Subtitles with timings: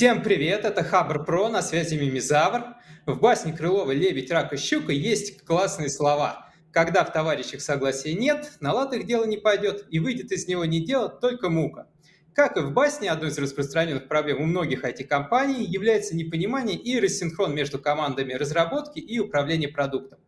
[0.00, 2.74] Всем привет, это Хабр Про, на связи Мимизавр.
[3.04, 6.50] В басне Крылова «Лебедь, рак и щука» есть классные слова.
[6.72, 10.64] Когда в товарищах согласия нет, на лад их дело не пойдет, и выйдет из него
[10.64, 11.86] не дело, только мука.
[12.32, 17.54] Как и в басне, одной из распространенных проблем у многих IT-компаний является непонимание и рассинхрон
[17.54, 20.18] между командами разработки и управления продуктом.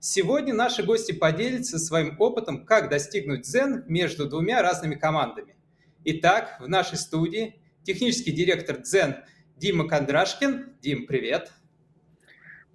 [0.00, 5.56] Сегодня наши гости поделятся своим опытом, как достигнуть дзен между двумя разными командами.
[6.04, 9.16] Итак, в нашей студии технический директор Дзен
[9.56, 10.74] Дима Кондрашкин.
[10.80, 11.52] Дим, привет.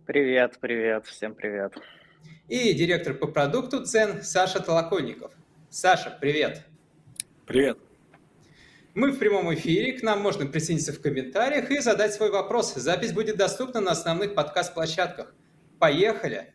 [0.05, 1.73] Привет, привет, всем привет.
[2.47, 5.31] И директор по продукту Дзен Саша Толоконников.
[5.69, 6.63] Саша, привет.
[7.45, 7.77] Привет.
[8.95, 12.73] Мы в прямом эфире, к нам можно присоединиться в комментариях и задать свой вопрос.
[12.73, 15.33] Запись будет доступна на основных подкаст-площадках.
[15.79, 16.53] Поехали!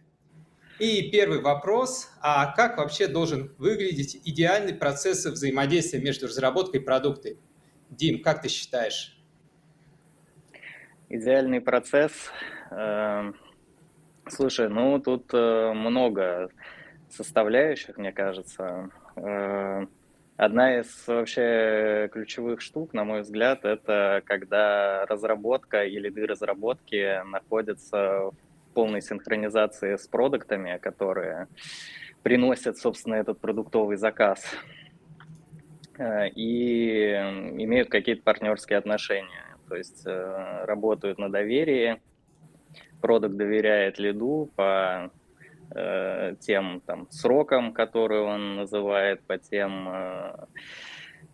[0.81, 7.39] И первый вопрос, а как вообще должен выглядеть идеальный процесс взаимодействия между разработкой и продуктой?
[7.91, 9.17] Дим, как ты считаешь?
[11.09, 12.31] Идеальный процесс.
[12.71, 13.37] Эм,
[14.27, 16.49] слушай, ну тут э, много
[17.11, 18.91] составляющих, мне кажется.
[19.17, 19.87] Э,
[20.37, 28.31] одна из вообще ключевых штук, на мой взгляд, это когда разработка или лиды разработки находятся
[28.31, 28.35] в
[28.75, 31.49] полной синхронизации с продуктами, которые
[32.23, 34.45] приносят, собственно, этот продуктовый заказ.
[35.99, 37.13] Э, и
[37.59, 39.57] имеют какие-то партнерские отношения.
[39.69, 42.01] То есть э, работают на доверии,
[43.01, 45.11] продукт доверяет лиду по
[45.75, 49.89] э, тем там, срокам, которые он называет, по тем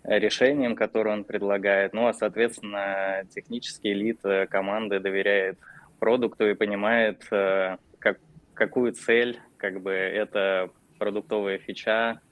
[0.05, 1.93] решениям, которые он предлагает.
[1.93, 5.59] Ну, а, соответственно, технический лид команды доверяет
[5.99, 8.19] продукту и понимает, как,
[8.55, 12.23] какую цель как бы эта продуктовая фича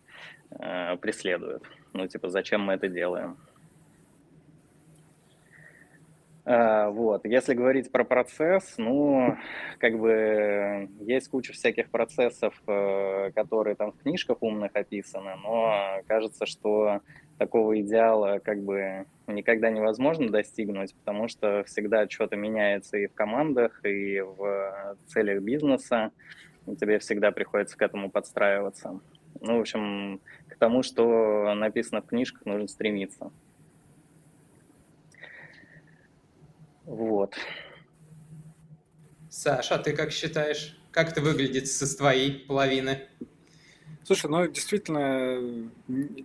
[1.00, 1.62] преследует.
[1.92, 3.36] Ну, типа, зачем мы это делаем?
[6.50, 7.26] А, вот.
[7.26, 9.36] Если говорить про процесс, ну,
[9.78, 16.46] как бы есть куча всяких процессов, э, которые там в книжках умных описаны, но кажется,
[16.46, 17.02] что
[17.36, 23.84] такого идеала как бы никогда невозможно достигнуть, потому что всегда что-то меняется и в командах,
[23.84, 26.12] и в целях бизнеса,
[26.66, 29.00] и тебе всегда приходится к этому подстраиваться.
[29.40, 30.20] Ну, в общем,
[30.58, 33.30] к тому, что написано в книжках, нужно стремиться.
[36.84, 37.36] Вот.
[39.30, 43.06] Саша, а ты как считаешь, как это выглядит со твоей половины?
[44.02, 45.70] Слушай, ну действительно,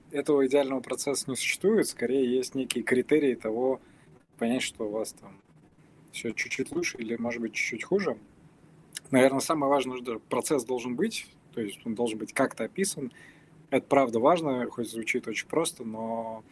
[0.10, 1.88] этого идеального процесса не существует.
[1.88, 3.82] Скорее, есть некие критерии того,
[4.40, 5.40] понять, что у вас там
[6.12, 8.18] все чуть-чуть лучше или, может быть, чуть-чуть хуже.
[9.12, 13.14] Наверное, самое важное, что процесс должен быть, то есть он должен быть как-то описан.
[13.74, 16.44] Это правда важно, хоть звучит очень просто, но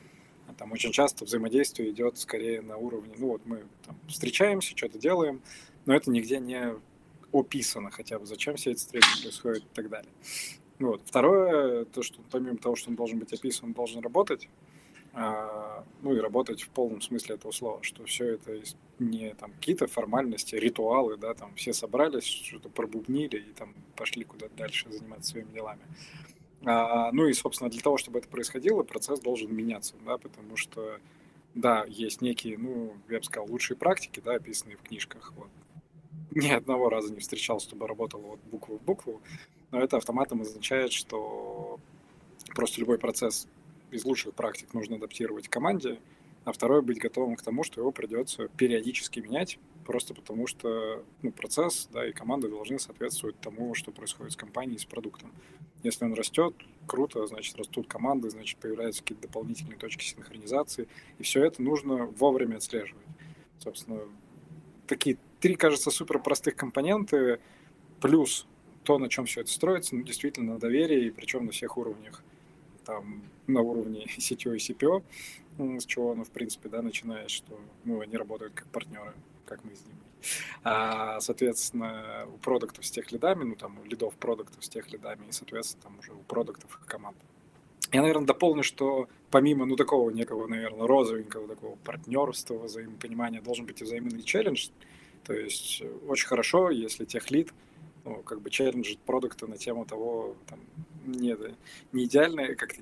[0.57, 5.39] там очень часто взаимодействие идет скорее на уровне, ну вот мы там, встречаемся, что-то делаем,
[5.85, 6.73] но это нигде не
[7.31, 10.11] описано хотя бы, зачем все эти встречи происходят и так далее.
[10.79, 11.03] Вот.
[11.05, 14.49] Второе, то, что помимо того, что он должен быть описан, он должен работать,
[15.13, 18.59] а, ну и работать в полном смысле этого слова, что все это
[18.97, 24.55] не там какие-то формальности, ритуалы, да, там все собрались, что-то пробубнили и там пошли куда-то
[24.55, 25.83] дальше заниматься своими делами.
[26.65, 30.99] А, ну и, собственно, для того, чтобы это происходило, процесс должен меняться, да, потому что,
[31.55, 35.47] да, есть некие, ну, я бы сказал, лучшие практики, да, описанные в книжках, вот.
[36.31, 39.21] Ни одного раза не встречался, чтобы работало вот букву в букву,
[39.71, 41.79] но это автоматом означает, что
[42.55, 43.47] просто любой процесс
[43.91, 45.99] из лучших практик нужно адаптировать команде,
[46.45, 49.59] а второе быть готовым к тому, что его придется периодически менять,
[49.91, 54.77] просто потому что ну, процесс да, и команда должны соответствовать тому, что происходит с компанией,
[54.77, 55.33] с продуктом.
[55.83, 56.55] Если он растет,
[56.87, 62.55] круто, значит, растут команды, значит, появляются какие-то дополнительные точки синхронизации, и все это нужно вовремя
[62.55, 63.03] отслеживать.
[63.59, 63.99] Собственно,
[64.87, 67.41] такие три, кажется, супер простых компоненты,
[67.99, 68.47] плюс
[68.85, 72.23] то, на чем все это строится, ну, действительно, на доверии, и причем на всех уровнях
[72.85, 75.03] там на уровне CTO и CPO,
[75.81, 79.13] с чего оно, в принципе, да, начинает, что ну, они работают как партнеры,
[79.51, 79.99] как мы с ними.
[80.63, 85.25] А, соответственно, у продуктов с тех лидами, ну, там, у лидов продуктов с тех лидами,
[85.27, 87.17] и, соответственно, там уже у продуктов команд.
[87.91, 93.81] Я, наверное, дополню, что помимо, ну, такого некого, наверное, розовенького такого партнерства, взаимопонимания, должен быть
[93.81, 94.69] и взаимный челлендж.
[95.25, 97.53] То есть очень хорошо, если тех лид,
[98.05, 100.59] ну, как бы челленджит продукты на тему того, там,
[101.05, 101.37] не,
[101.91, 102.81] не идеальная, как-то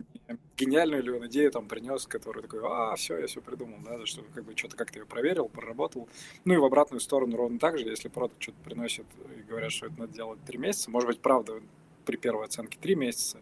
[0.58, 4.24] гениальную ли он идею там принес, который такой, а, все, я все придумал, да, что
[4.34, 6.08] как бы что-то как-то ее проверил, проработал.
[6.46, 9.06] Ну и в обратную сторону ровно так же, если продукт что-то приносит
[9.38, 11.62] и говорят, что это надо делать три месяца, может быть, правда,
[12.06, 13.40] при первой оценке три месяца,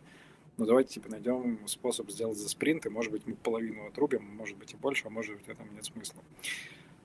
[0.57, 4.57] но давайте типа найдем способ сделать за спринт, и может быть мы половину отрубим, может
[4.57, 6.21] быть и больше, а может быть в этом нет смысла.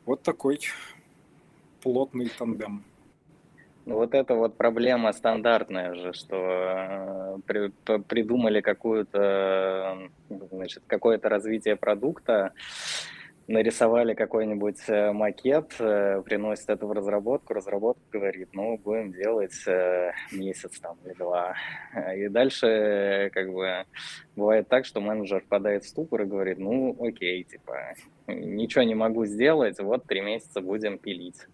[0.05, 0.59] Вот такой
[1.81, 2.85] плотный тандем.
[3.85, 12.53] Вот это вот проблема стандартная же, что э, при, придумали какую-то, значит, какое-то развитие продукта,
[13.49, 19.67] нарисовали какой-нибудь э, макет, э, приносит это в разработку, разработка говорит, ну, будем делать
[20.31, 21.57] месяц там или два.
[22.17, 23.85] И дальше как бы
[24.37, 27.95] бывает так, что менеджер впадает в ступор и говорит, ну, окей, типа,
[28.29, 31.49] ничего не могу сделать, вот три месяца будем пилить.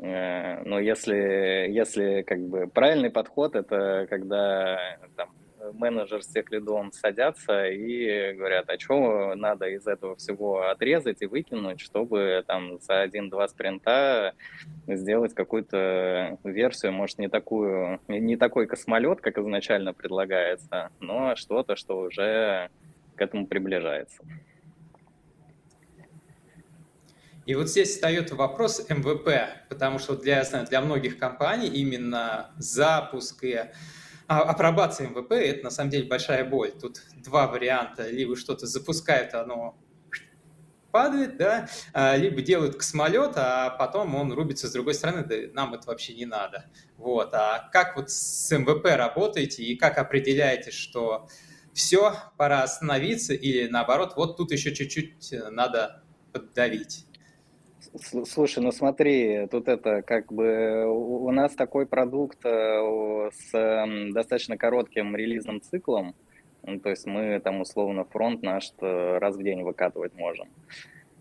[0.00, 4.78] Но если, если как бы правильный подход, это когда
[5.16, 5.30] там,
[5.72, 11.26] менеджер с тех лидом садятся и говорят, а что надо из этого всего отрезать и
[11.26, 14.34] выкинуть, чтобы там за один-два спринта
[14.86, 21.98] сделать какую-то версию, может, не такую, не такой космолет, как изначально предлагается, но что-то, что
[21.98, 22.70] уже
[23.16, 24.22] к этому приближается.
[27.48, 33.58] И вот здесь встает вопрос MVP, потому что для, для многих компаний именно запуск и
[34.26, 36.72] а апробация МВП– это на самом деле большая боль.
[36.72, 38.10] Тут два варианта.
[38.10, 39.78] Либо что-то запускает, оно
[40.90, 45.72] падает, да, а, либо делают космолет, а потом он рубится с другой стороны, да нам
[45.72, 46.66] это вообще не надо.
[46.98, 47.32] Вот.
[47.32, 51.30] А как вот с MVP работаете и как определяете, что
[51.72, 56.04] все, пора остановиться или наоборот, вот тут еще чуть-чуть надо
[56.34, 57.07] поддавить?
[58.24, 65.14] Слушай, ну смотри, тут это как бы у нас такой продукт э, с достаточно коротким
[65.14, 66.14] релизным циклом,
[66.64, 70.48] ну, то есть мы там условно фронт наш раз в день выкатывать можем.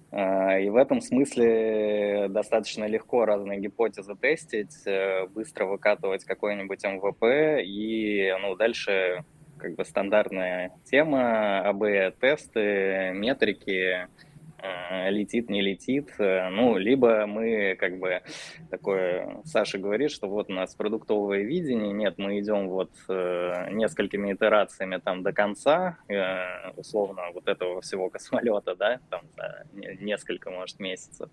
[0.09, 7.61] А, и в этом смысле достаточно легко разные гипотезы тестить, э, быстро выкатывать какой-нибудь МВП
[7.63, 9.23] и ну, дальше
[9.57, 14.26] как бы стандартная тема, АБ-тесты, метрики, Э,
[15.09, 16.13] летит, не летит.
[16.19, 18.21] Э, ну, либо мы как бы
[18.69, 24.33] такое, Саша говорит, что вот у нас продуктовое видение, нет, мы идем вот э, несколькими
[24.33, 25.97] итерациями там до конца,
[26.75, 31.29] условно, вот этого всего космолета, да, там за несколько, может, месяцев,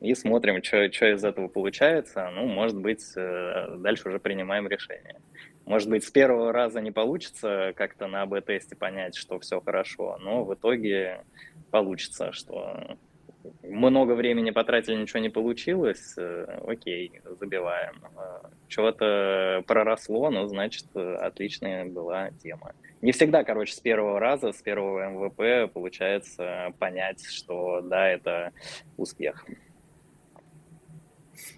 [0.00, 2.30] и смотрим, что из этого получается.
[2.34, 5.20] Ну, может быть, дальше уже принимаем решение.
[5.66, 10.44] Может быть, с первого раза не получится как-то на АБ-тесте понять, что все хорошо, но
[10.44, 11.24] в итоге
[11.70, 12.96] получится, что
[13.62, 17.94] много времени потратили, ничего не получилось, э, окей, забиваем.
[18.16, 22.74] Э, Чего-то проросло, ну, значит, отличная была тема.
[23.02, 28.52] Не всегда, короче, с первого раза, с первого МВП получается понять, что да, это
[28.96, 29.44] успех.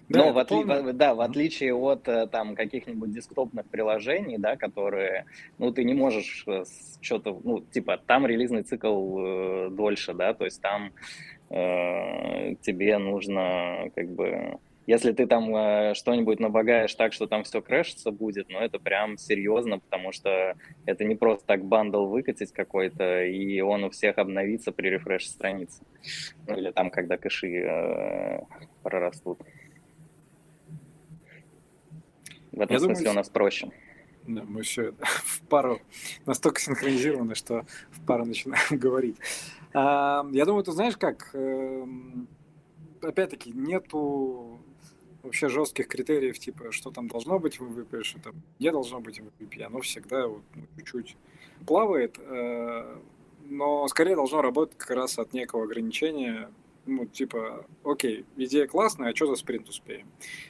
[0.09, 0.63] Да, Но в, отли...
[0.63, 0.93] полный...
[0.93, 5.25] да, в отличие от э, там каких-нибудь десктопных приложений, да, которые,
[5.57, 6.63] ну, ты не можешь э,
[7.01, 10.91] что-то, ну, типа, там релизный цикл э, дольше, да, то есть там
[11.49, 17.61] э, тебе нужно, как бы, если ты там э, что-нибудь набогаешь так, что там все
[17.61, 20.55] крэшится будет, ну, это прям серьезно, потому что
[20.85, 25.83] это не просто так бандл выкатить какой-то, и он у всех обновится при рефреше страницы.
[26.47, 28.39] Ну, или там, когда кэши э,
[28.81, 29.41] прорастут.
[32.57, 33.71] В этом Я смысле думаю, у нас проще.
[34.25, 35.79] Да, мы все в пару
[36.25, 39.17] настолько синхронизированы, что в пару начинаем говорить.
[39.73, 42.27] А, я думаю, ты знаешь как, эм,
[43.01, 44.59] опять-таки, нету
[45.21, 49.19] вообще жестких критериев, типа, что там должно быть в MVP, что там не должно быть
[49.19, 49.61] в MVP.
[49.61, 51.15] Оно всегда вот, ну, чуть-чуть
[51.67, 52.97] плавает, э,
[53.49, 56.49] но скорее должно работать как раз от некого ограничения
[56.87, 60.07] ну, типа, окей, идея классная, а что за спринт успеем?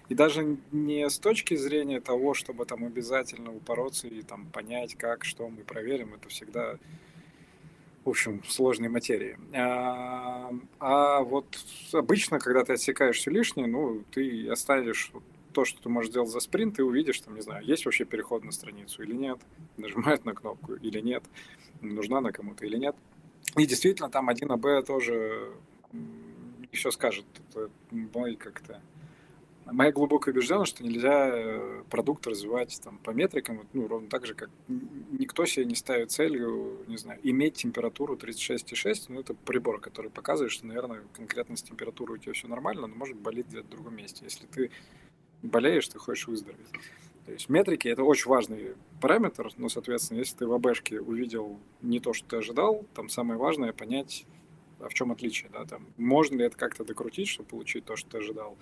[0.09, 5.25] И даже не с точки зрения того, чтобы там обязательно упороться и там понять, как,
[5.25, 6.77] что мы проверим, это всегда,
[8.05, 9.37] в общем, сложные материи.
[9.53, 11.45] А, а вот
[11.91, 15.11] обычно, когда ты отсекаешь все лишнее, ну, ты оставишь
[15.53, 18.43] то, что ты можешь сделать за спринт, ты увидишь, там, не знаю, есть вообще переход
[18.43, 19.39] на страницу или нет,
[19.77, 21.23] нажимает на кнопку или нет,
[21.81, 22.95] нужна она кому-то или нет.
[23.55, 25.51] И действительно, там 1АБ тоже
[26.71, 27.25] еще скажет.
[27.49, 28.81] Это мой как-то
[29.71, 34.33] моя глубокая убежденность, что нельзя э, продукт развивать там, по метрикам, ну, ровно так же,
[34.33, 40.09] как никто себе не ставит целью, не знаю, иметь температуру 36,6, ну, это прибор, который
[40.09, 43.69] показывает, что, наверное, конкретно с температурой у тебя все нормально, но может болеть где-то в
[43.69, 44.23] другом месте.
[44.23, 44.71] Если ты
[45.41, 46.67] болеешь, ты хочешь выздороветь.
[47.25, 51.99] То есть метрики– это очень важный параметр, но, соответственно, если ты в АБшке увидел не
[51.99, 54.25] то, что ты ожидал, там самое важное– понять,
[54.79, 58.09] а в чем отличие, да, там, можно ли это как-то докрутить, чтобы получить то, что
[58.09, 58.57] ты ожидал,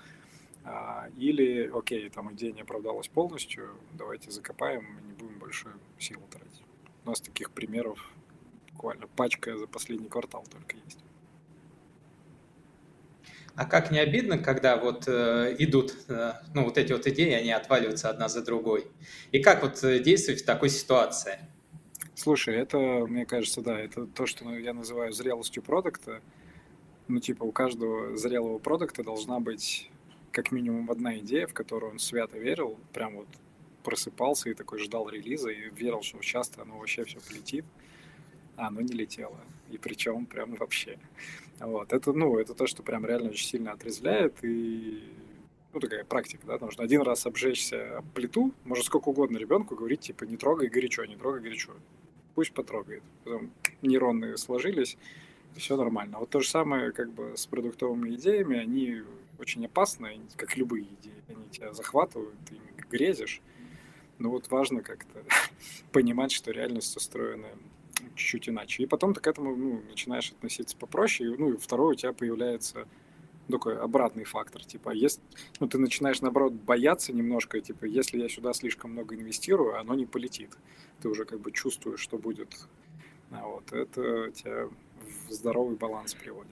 [0.63, 6.23] а, или, окей, там идея не оправдалась полностью, давайте закопаем и не будем большую силу
[6.31, 6.63] тратить.
[7.03, 8.09] У нас таких примеров
[8.71, 10.99] буквально пачка за последний квартал только есть.
[13.55, 17.51] А как не обидно, когда вот э, идут, э, ну, вот эти вот идеи, они
[17.51, 18.85] отваливаются одна за другой.
[19.31, 21.39] И как вот э, действовать в такой ситуации?
[22.15, 22.77] Слушай, это,
[23.09, 26.21] мне кажется, да, это то, что я называю зрелостью продукта.
[27.09, 29.91] Ну, типа, у каждого зрелого продукта должна быть
[30.31, 33.27] как минимум одна идея, в которую он свято верил, прям вот
[33.83, 37.65] просыпался и такой ждал релиза и верил, что часто оно вообще все полетит,
[38.55, 39.39] а оно не летело.
[39.69, 40.97] И причем прям вообще.
[41.59, 41.91] Вот.
[41.91, 45.03] Это, ну, это то, что прям реально очень сильно отрезвляет и
[45.73, 49.99] ну, такая практика, да, нужно один раз обжечься об плиту, может сколько угодно ребенку говорить,
[49.99, 51.73] типа, не трогай горячо, не трогай горячо.
[52.35, 53.03] Пусть потрогает.
[53.23, 53.51] Потом
[53.81, 54.97] нейронные сложились,
[55.55, 56.19] все нормально.
[56.19, 59.03] Вот то же самое как бы с продуктовыми идеями, они
[59.39, 61.23] очень опасны, как любые идеи.
[61.29, 62.57] Они тебя захватывают, ты
[62.89, 63.41] грезишь.
[64.17, 65.23] Но вот важно как-то
[65.91, 67.47] понимать, что реальность устроена
[68.15, 68.83] чуть-чуть иначе.
[68.83, 71.33] И потом ты к этому ну, начинаешь относиться попроще.
[71.33, 72.87] И, ну и второй у тебя появляется
[73.51, 74.63] такой обратный фактор.
[74.63, 75.21] Типа, если,
[75.59, 80.05] ну, ты начинаешь, наоборот, бояться немножко, типа, если я сюда слишком много инвестирую, оно не
[80.05, 80.51] полетит.
[81.01, 82.53] Ты уже как бы чувствуешь, что будет.
[83.31, 84.69] А вот это тебя
[85.27, 86.51] в здоровый баланс приводит.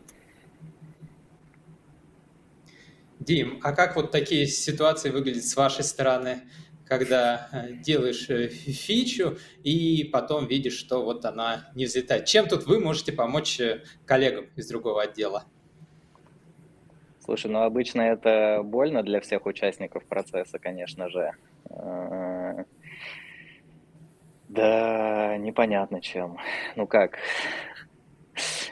[3.20, 6.44] Дим, а как вот такие ситуации выглядят с вашей стороны?
[6.86, 12.26] когда э, делаешь э, фичу и потом видишь, что вот она не взлетает.
[12.26, 15.46] Чем тут вы можете помочь э, коллегам из другого отдела?
[17.34, 21.32] Слушай, ну обычно это больно для всех участников процесса, конечно же.
[24.50, 26.38] Да, непонятно чем.
[26.76, 27.18] Ну как,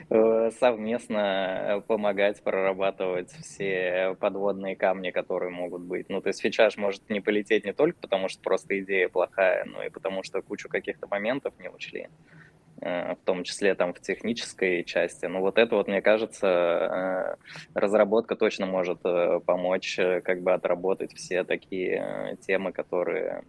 [0.10, 6.10] Э, совместно помогать прорабатывать все подводные камни, которые могут быть.
[6.10, 9.84] Ну, то есть фичаж может не полететь не только потому, что просто идея плохая, но
[9.84, 12.41] и потому, что кучу каких-то моментов не учли э,
[12.82, 15.28] в том числе там в технической части.
[15.28, 19.02] Ну вот это вот, мне кажется, э, разработка точно может
[19.46, 23.44] помочь как бы отработать все такие темы, которые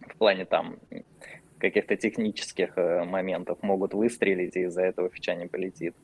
[0.00, 0.78] в плане там
[1.58, 5.94] каких-то технических э, моментов могут выстрелить, и из-за этого фича не полетит.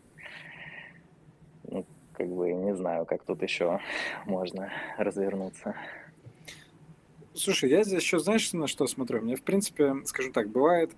[1.65, 3.81] Ну, как бы не знаю, как тут еще
[4.27, 5.75] можно развернуться.
[7.35, 9.21] Слушай, я здесь еще, знаешь, на что смотрю?
[9.21, 10.93] Мне, в принципе, скажем так, бывает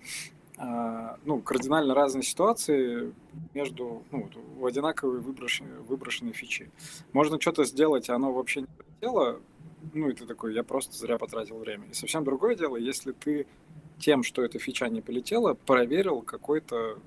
[0.59, 3.13] ну, кардинально разные ситуации
[3.53, 6.71] между ну, у одинаковой выброшенной, выброшенной фичи.
[7.13, 9.41] Можно что-то сделать, а оно вообще не полетело,
[9.93, 11.87] ну, и ты такой, я просто зря потратил время.
[11.91, 13.47] И совсем другое дело, если ты
[13.99, 16.25] тем, что эта фича не полетела, проверил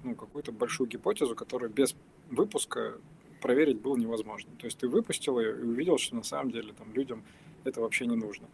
[0.03, 1.95] ну, какую-то большую гипотезу, которую без
[2.29, 2.99] выпуска
[3.41, 4.51] проверить было невозможно.
[4.57, 7.23] То есть ты выпустил ее и увидел, что на самом деле там людям
[7.63, 8.47] это вообще не нужно.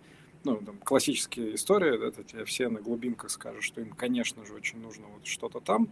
[0.45, 4.79] Ну, там, классические истории, это тебе все на глубинках скажут, что им, конечно же, очень
[4.79, 5.89] нужно вот что-то там.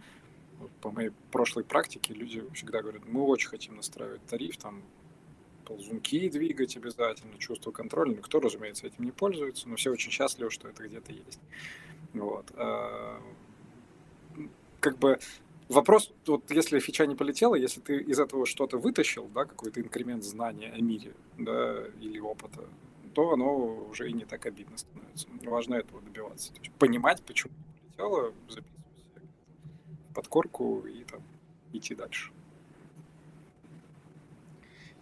[0.60, 4.84] Вот по моей прошлой практике люди всегда говорят, мы очень хотим настраивать тариф, там,
[5.64, 8.14] ползунки двигать обязательно, чувство контроля.
[8.14, 11.40] Никто, разумеется, этим не пользуется, но все очень счастливы, что это где-то есть.
[12.12, 12.52] Вот.
[12.54, 13.20] А,
[14.78, 15.18] как бы
[15.68, 20.22] вопрос, вот если фича не полетела, если ты из этого что-то вытащил, да, какой-то инкремент
[20.22, 22.68] знания о мире, да, или опыта,
[23.14, 25.28] то оно уже и не так обидно становится.
[25.44, 26.52] Важно этого добиваться.
[26.52, 29.30] То есть понимать, почему не полетело, записывать
[30.14, 31.22] подкорку и там
[31.72, 32.30] идти дальше.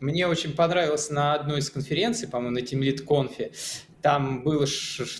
[0.01, 3.53] Мне очень понравилось на одной из конференций, по-моему, на Team Lead Conf,
[4.03, 4.67] там была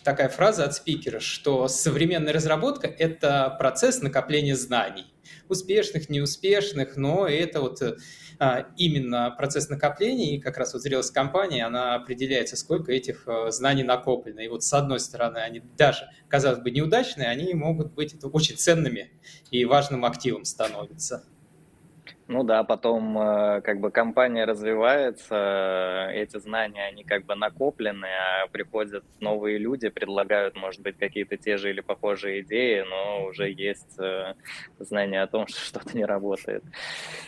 [0.03, 5.07] такая фраза от спикера, что современная разработка– это процесс накопления знаний.
[5.53, 7.83] Успешных, неуспешных, но это вот
[8.39, 13.51] а, именно процесс накопления, и как раз вот зрелость компании, она определяется, сколько этих а,
[13.51, 14.41] знаний накоплено.
[14.41, 19.13] И вот с одной стороны, они даже, казалось бы, неудачные, они могут быть очень ценными
[19.51, 21.25] и важным активом становятся.
[22.33, 28.47] Ну да, потом э, как бы компания развивается, эти знания, они как бы накоплены, а
[28.47, 33.99] приходят новые люди, предлагают, может быть, какие-то те же или похожие идеи, но уже есть
[33.99, 34.35] э,
[34.79, 36.65] знание о том, что что-то не работает.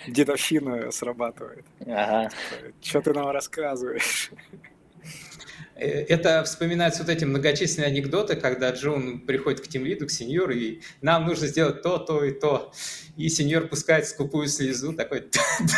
[0.06, 1.66] Дедовщина срабатывает.
[1.86, 2.30] Ага.
[2.80, 4.30] Что ты нам рассказываешь?
[5.76, 10.80] Э, это вспоминаются вот эти многочисленные анекдоты, когда Джон приходит к тимлиду, к сеньору, и
[11.00, 12.72] нам нужно сделать то, то и то.
[13.16, 15.28] И сеньор пускает скупую слезу, такой,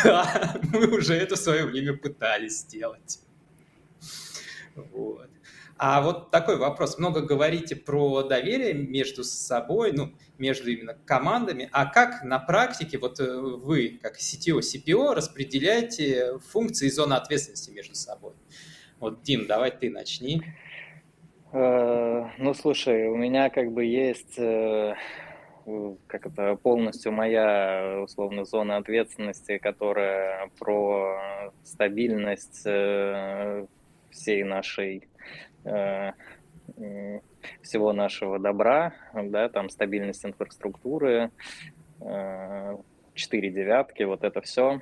[0.03, 3.19] да, мы уже это в свое время пытались сделать.
[4.75, 5.29] Вот.
[5.79, 6.97] А вот такой вопрос.
[6.97, 11.69] Много говорите про доверие между собой, ну, между именно командами.
[11.71, 17.69] А как на практике вот э, вы, как CTO, CPO, распределяете функции и зоны ответственности
[17.69, 18.33] между собой?
[18.99, 20.41] Вот, Дим, давай ты начни.
[21.53, 24.95] Э, ну, слушай, у меня как бы есть э,
[26.07, 35.07] как это полностью моя условно зона ответственности, которая про стабильность всей нашей
[37.61, 41.31] всего нашего добра, да, там стабильность инфраструктуры,
[43.13, 44.79] четыре девятки, вот это все.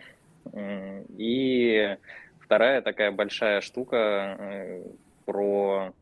[1.18, 1.98] И
[2.46, 4.84] вторая такая большая штука
[5.26, 5.94] про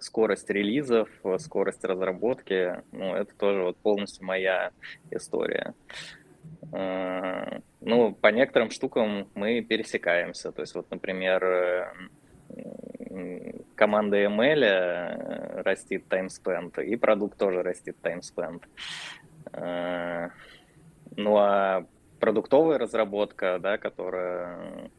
[0.00, 4.72] скорость релизов, скорость разработки, ну, это тоже вот полностью моя
[5.10, 5.74] история.
[6.72, 10.50] А, ну, по некоторым штукам мы пересекаемся.
[10.50, 11.94] То есть, вот, например,
[13.76, 18.66] команда ML э, растит таймспенд, и продукт тоже растит таймспенд.
[21.14, 21.84] Ну, а
[22.22, 24.90] продуктовая разработка, да, которая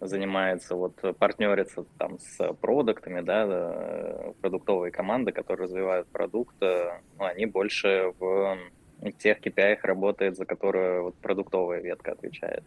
[0.00, 7.24] занимается, вот партнерится там с продуктами, да, э, продуктовые команды, которые развивают продукт, э, ну,
[7.24, 8.58] они больше в
[9.18, 12.64] тех KPI работают, за которые вот продуктовая ветка отвечает.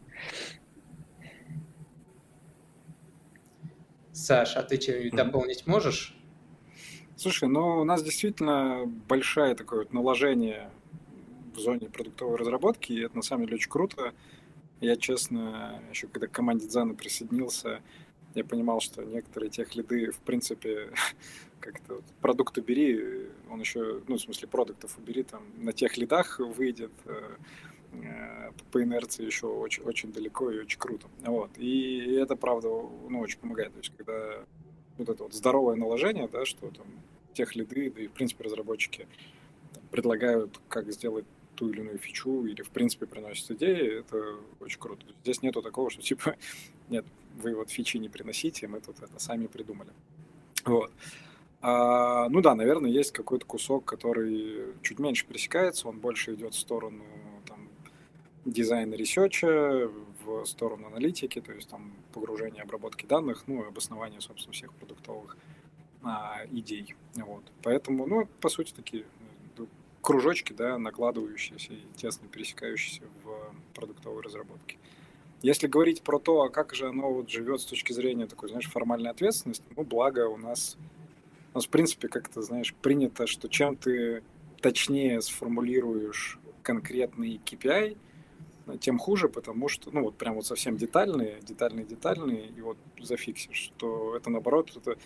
[4.12, 5.25] Саша, а ты что-нибудь mm-hmm.
[5.25, 6.16] дополнить можешь?
[7.16, 10.70] Слушай, ну у нас действительно большое такое вот наложение
[11.56, 14.14] в зоне продуктовой разработки, и это на самом деле очень круто.
[14.83, 17.79] Я, честно, еще когда к команде Дзана присоединился,
[18.35, 20.89] я понимал, что некоторые тех лиды, в принципе,
[21.61, 26.37] как-то вот, продукт убери, он еще, ну, в смысле, продуктов убери, там, на тех лидах
[26.39, 27.35] выйдет, э,
[27.93, 31.07] э, по инерции еще очень, очень далеко и очень круто.
[31.22, 31.51] Вот.
[31.57, 33.72] И это, правда, ну, очень помогает.
[33.72, 34.43] То есть, когда
[34.98, 36.87] вот это вот здоровое наложение, да, что там
[37.33, 39.07] техлиды, да и, в принципе, разработчики
[39.74, 44.79] там, предлагают, как сделать ту или иную фичу или, в принципе, приносит идеи, это очень
[44.79, 45.05] круто.
[45.24, 46.35] Здесь нету такого, что, типа,
[46.89, 47.05] нет,
[47.42, 49.92] вы вот фичи не приносите, мы тут это сами придумали.
[50.66, 50.92] Вот.
[51.61, 56.59] А, ну да, наверное, есть какой-то кусок, который чуть меньше пересекается, он больше идет в
[56.59, 57.03] сторону
[57.48, 57.70] там,
[58.46, 59.90] дизайна research а,
[60.25, 65.37] в сторону аналитики, то есть там погружение, обработки данных, ну и обоснование, собственно, всех продуктовых
[66.03, 66.96] а, идей.
[67.16, 67.44] Вот.
[67.61, 69.05] Поэтому, ну, по сути, такие
[70.03, 74.77] кружочки, да, накладывающиеся и тесно пересекающиеся в продуктовой разработке.
[75.42, 78.70] Если говорить про то, а как же оно вот живет с точки зрения такой, знаешь,
[78.70, 80.77] формальной ответственности, ну, благо у нас,
[81.53, 84.24] у нас в принципе, как-то, знаешь, принято, что чем ты
[84.61, 87.98] точнее сформулируешь конкретный KPI,
[88.79, 93.72] тем хуже, потому что, ну, вот прям вот совсем детальные, детальные, детальные, и вот зафиксишь,
[93.75, 94.98] что это, наоборот, это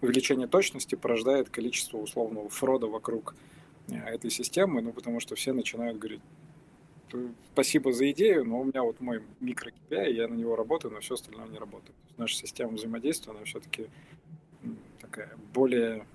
[0.00, 3.34] увеличение точности порождает количество условного фрода вокруг
[3.88, 6.22] этой системы, ну, потому что все начинают говорить,
[7.52, 11.00] спасибо за идею, но у меня вот мой микро KPI, я на него работаю, но
[11.00, 11.94] все остальное не работает.
[12.16, 13.88] Наша система взаимодействия, она все-таки
[15.00, 16.06] такая более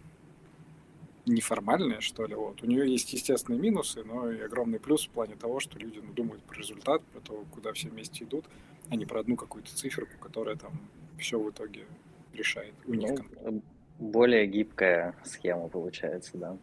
[1.25, 2.35] неформальная, что ли.
[2.35, 2.63] Вот.
[2.63, 6.13] У нее есть естественные минусы, но и огромный плюс в плане того, что люди ну,
[6.13, 8.45] думают про результат, про то, куда все вместе идут,
[8.89, 10.73] а не про одну какую-то циферку, которая там
[11.19, 11.85] все в итоге
[12.33, 13.19] решает у них.
[13.43, 13.61] Ну,
[13.99, 16.57] более гибкая схема получается, да.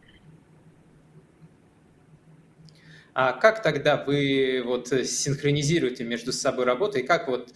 [3.21, 6.99] А как тогда вы вот синхронизируете между собой работу?
[6.99, 7.53] И как вот,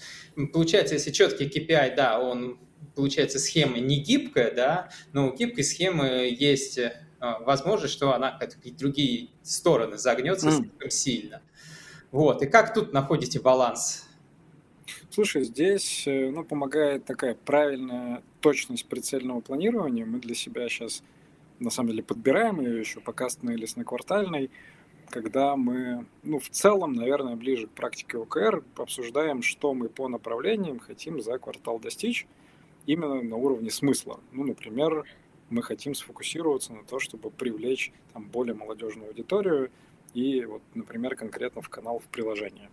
[0.52, 2.60] получается, если четкий KPI, да, он,
[2.96, 6.78] получается, схема не гибкая, да, но у гибкой схемы есть
[7.22, 10.52] а, возможность, что она какие-то другие стороны загнется mm.
[10.52, 11.42] слишком сильно.
[12.12, 14.06] Вот, и как тут находите баланс?
[15.12, 20.06] Слушай, здесь э, ну, помогает такая правильная точность прицельного планирования.
[20.06, 21.04] Мы для себя сейчас,
[21.60, 24.52] на самом деле, подбираем ее еще по кастной или квартальной
[25.14, 30.80] когда мы, ну, в целом, наверное, ближе к практике ОКР, обсуждаем, что мы по направлениям
[30.80, 32.26] хотим за квартал достичь
[32.88, 34.20] именно на уровне смысла.
[34.32, 35.06] Ну, например,
[35.52, 39.70] мы хотим сфокусироваться на то, чтобы привлечь там, более молодежную аудиторию
[40.16, 42.72] и, вот, например, конкретно в канал в приложение.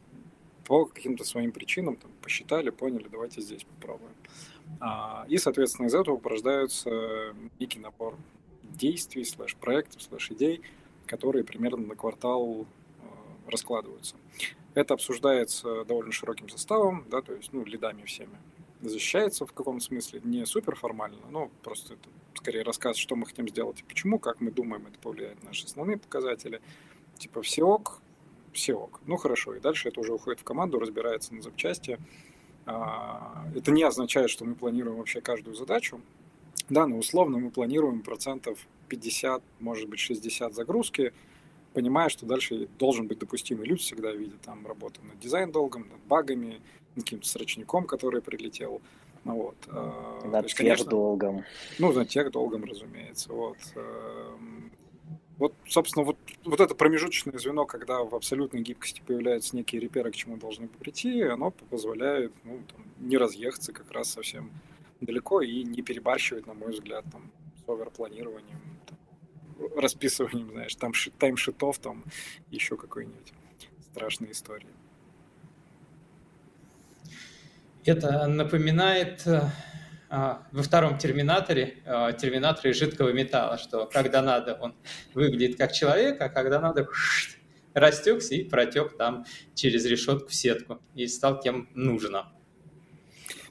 [0.65, 4.15] По каким-то своим причинам там, посчитали, поняли, давайте здесь попробуем.
[4.81, 8.17] А, и, соответственно, из этого порождается некий набор
[8.63, 10.63] действий, слэш-проектов, слэш-идей,
[11.11, 14.15] которые примерно на квартал э, раскладываются.
[14.75, 18.39] Это обсуждается довольно широким составом, да, то есть, ну, лидами всеми.
[18.81, 23.49] Защищается в каком смысле, не супер формально, но просто это скорее рассказ, что мы хотим
[23.49, 26.63] сделать и почему, как мы думаем, это повлияет на наши основные показатели.
[27.19, 28.01] Типа все ок,
[28.53, 29.01] все ок.
[29.05, 31.99] Ну хорошо, и дальше это уже уходит в команду, разбирается на запчасти.
[32.67, 36.01] А, это не означает, что мы планируем вообще каждую задачу.
[36.69, 41.13] Да, но условно мы планируем процентов 50, может быть 60 загрузки,
[41.73, 46.61] понимая, что дальше должен быть допустимый люд, всегда видит там работу над дизайн-долгом, над багами,
[46.97, 48.83] над каким-то срочником, который прилетел.
[49.25, 49.57] Ну, вот.
[49.69, 51.45] Э, над есть, тех конечно, долгом.
[51.79, 53.33] Ну, над тех долгом, разумеется.
[53.33, 53.59] Вот.
[53.77, 54.73] Эм,
[55.39, 60.15] Вот, собственно, вот, вот это промежуточное звено, когда в абсолютной гибкости появляются некие реперы, к
[60.15, 64.51] чему должны прийти, оно позволяет ну, там, не разъехаться как раз совсем
[65.01, 68.61] далеко и не перебарщивать, на мой взгляд, там, с оверпланированием,
[69.77, 72.05] расписыванием, знаешь, там таймшитов, там
[72.51, 73.33] еще какой-нибудь
[73.93, 74.69] страшной истории.
[77.85, 79.43] Это напоминает э,
[80.11, 84.75] а, во втором терминаторе, а, терминаторе жидкого металла, что когда надо, он
[85.15, 86.89] выглядит как человек, а когда надо,
[87.75, 92.33] растекся и протек там через решетку в сетку и стал кем нужно.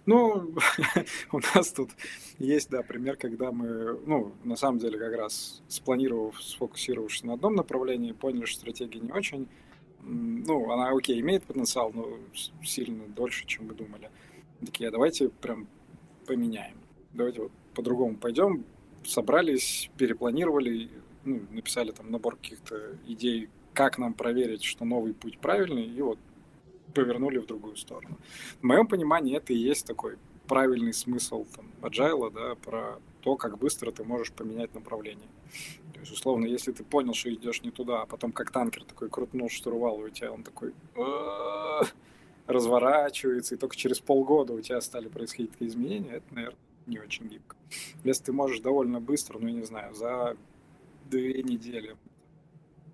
[0.06, 0.56] Ну,
[1.32, 1.92] у нас тут
[2.40, 7.56] есть, да, пример, когда мы, ну, на самом деле, как раз спланировав, сфокусировавшись на одном
[7.56, 9.48] направлении, поняли, что стратегия не очень,
[10.02, 12.18] ну, она, окей, имеет потенциал, но
[12.64, 14.10] сильно дольше, чем мы думали.
[14.62, 15.68] Такие, а давайте прям
[16.26, 16.78] поменяем.
[17.14, 18.66] Давайте вот по-другому пойдем.
[19.04, 20.90] Собрались, перепланировали,
[21.26, 26.20] ну, написали там набор каких-то идей, как нам проверить, что новый путь правильный, и вот
[26.94, 28.18] повернули в другую сторону.
[28.62, 30.18] В моем понимании это и есть такой
[30.50, 35.30] правильный смысл там, agile, да, про то, как быстро ты можешь поменять направление.
[35.94, 39.10] То есть, условно, если ты понял, что идешь не туда, а потом как танкер такой
[39.10, 40.74] крутнул штурвал, у тебя он такой
[42.48, 46.58] разворачивается, и только через полгода у тебя стали происходить такие изменения, это, наверное,
[46.88, 47.56] не очень гибко.
[48.04, 50.36] Если ты можешь довольно быстро, ну, я не знаю, за
[51.12, 51.96] две недели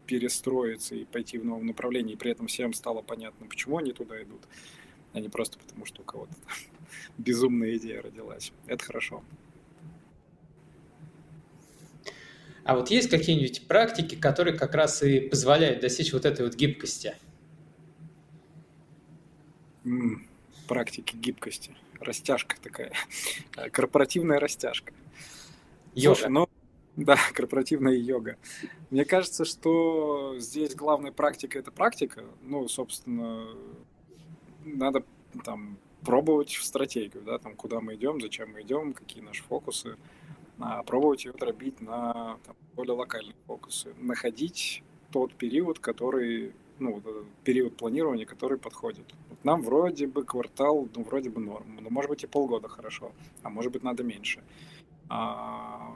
[0.05, 4.21] перестроиться и пойти в новом направлении, и при этом всем стало понятно, почему они туда
[4.21, 4.41] идут,
[5.13, 6.33] а не просто потому, что у кого-то
[7.17, 8.51] безумная идея родилась.
[8.67, 9.23] Это хорошо.
[12.63, 17.15] А вот есть какие-нибудь практики, которые как раз и позволяют достичь вот этой вот гибкости?
[20.67, 21.75] практики гибкости.
[21.99, 22.91] Растяжка такая.
[23.71, 24.93] Корпоративная растяжка.
[25.93, 26.15] Йога.
[26.15, 26.49] Слушай, ну,
[26.95, 28.37] да, корпоративная йога.
[28.89, 32.23] Мне кажется, что здесь главная практика– это практика.
[32.41, 33.47] Ну, собственно,
[34.63, 35.03] надо
[35.43, 39.97] там пробовать в стратегию, да, там, куда мы идем, зачем мы идем, какие наши фокусы,
[40.59, 47.01] а пробовать ее дробить на там, более локальные фокусы, находить тот период, который ну,
[47.43, 49.05] период планирования, который подходит.
[49.29, 53.11] Вот нам вроде бы квартал, ну, вроде бы норм, но может быть и полгода хорошо,
[53.43, 54.43] а может быть надо меньше.
[55.09, 55.95] А...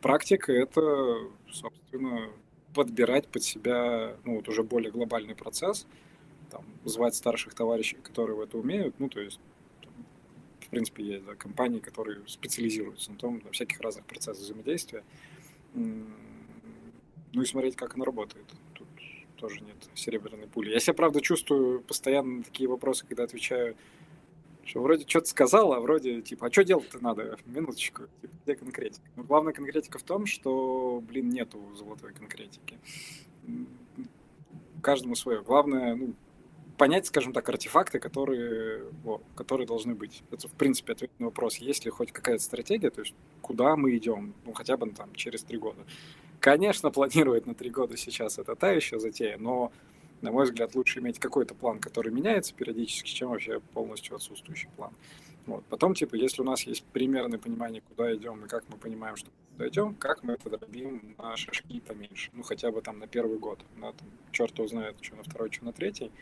[0.00, 1.18] Практика— это,
[1.50, 2.30] собственно,
[2.72, 5.88] подбирать под себя, ну, вот уже более глобальный процесс,
[6.50, 9.40] там, звать старших товарищей, которые в это умеют, ну, то есть
[10.60, 15.02] в принципе, есть да, компании, которые специализируются на том, на всяких разных процессах взаимодействия.
[15.72, 18.44] Ну и смотреть, как оно работает
[19.38, 20.70] тоже нет серебряной пули.
[20.70, 23.76] Я себя, правда, чувствую постоянно такие вопросы, когда отвечаю,
[24.64, 27.38] что вроде что-то сказал, а вроде, типа, а что делать-то надо?
[27.46, 29.08] Минуточку, типа, где конкретика?
[29.16, 32.78] Но главная конкретика в том, что, блин, нету золотой конкретики.
[34.82, 35.42] Каждому свое.
[35.42, 36.14] Главное, ну,
[36.78, 40.22] понять, скажем так, артефакты, которые, о, которые должны быть.
[40.30, 43.96] Это, в принципе, ответ на вопрос, есть ли хоть какая-то стратегия, то есть куда мы
[43.96, 45.84] идем, ну, хотя бы там через три года.
[46.40, 49.72] Конечно, планировать на три года сейчас это та еще затея, но,
[50.22, 54.92] на мой взгляд, лучше иметь какой-то план, который меняется периодически, чем вообще полностью отсутствующий план.
[55.46, 55.64] Вот.
[55.64, 59.30] Потом, типа, если у нас есть примерное понимание, куда идем и как мы понимаем, что
[59.52, 62.30] куда идем, как мы это дробим на шажки поменьше.
[62.34, 63.58] Ну, хотя бы там на первый год.
[63.80, 66.12] Да, там, черт узнает, что на второй, что на третий,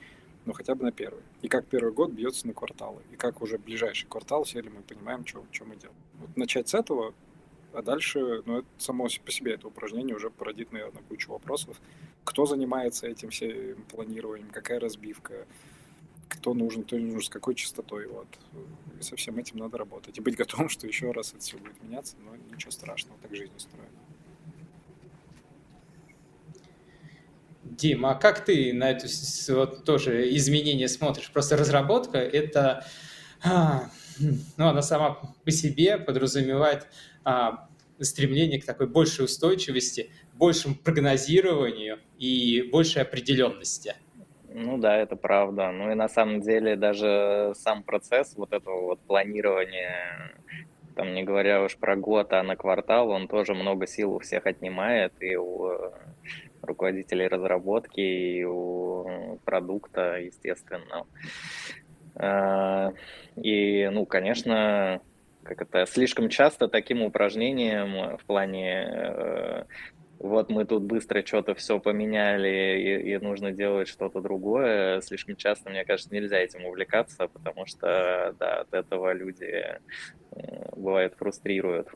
[0.46, 1.22] но хотя бы на первый.
[1.42, 3.02] И как первый год бьется на кварталы.
[3.12, 5.98] И как уже ближайший квартал, все ли мы понимаем, что, что мы делаем.
[6.20, 7.14] Вот начать с этого
[7.76, 11.78] а дальше, ну, это само по себе это упражнение уже породит, наверное, кучу вопросов.
[12.24, 15.46] Кто занимается этим всем планированием, какая разбивка,
[16.28, 18.06] кто нужен, кто не нужен, с какой частотой.
[18.06, 18.28] Вот.
[18.98, 20.16] И со всем этим надо работать.
[20.16, 23.52] И быть готовым, что еще раз это все будет меняться, но ничего страшного, так жизнь
[23.54, 24.05] устроена.
[27.70, 29.06] Дим, а как ты на это
[29.48, 31.30] вот, тоже изменения смотришь?
[31.30, 32.86] Просто разработка это,
[33.44, 36.86] а, ну, она сама по себе подразумевает
[37.24, 37.68] а,
[38.00, 43.94] стремление к такой большей устойчивости, большему прогнозированию и большей определенности.
[44.48, 45.70] Ну да, это правда.
[45.70, 50.34] Ну и на самом деле даже сам процесс вот этого вот планирования,
[50.94, 54.46] там не говоря уж про год, а на квартал, он тоже много сил у всех
[54.46, 55.92] отнимает, и у
[56.66, 61.06] руководителей разработки, и у продукта, естественно.
[62.16, 62.92] А,
[63.36, 65.00] и, ну, конечно,
[65.42, 69.64] как это, слишком часто таким упражнением в плане э,
[70.18, 75.70] вот мы тут быстро что-то все поменяли и, и нужно делать что-то другое, слишком часто,
[75.70, 79.78] мне кажется, нельзя этим увлекаться, потому что, да, от этого люди,
[80.74, 81.88] бывает, фрустрируют.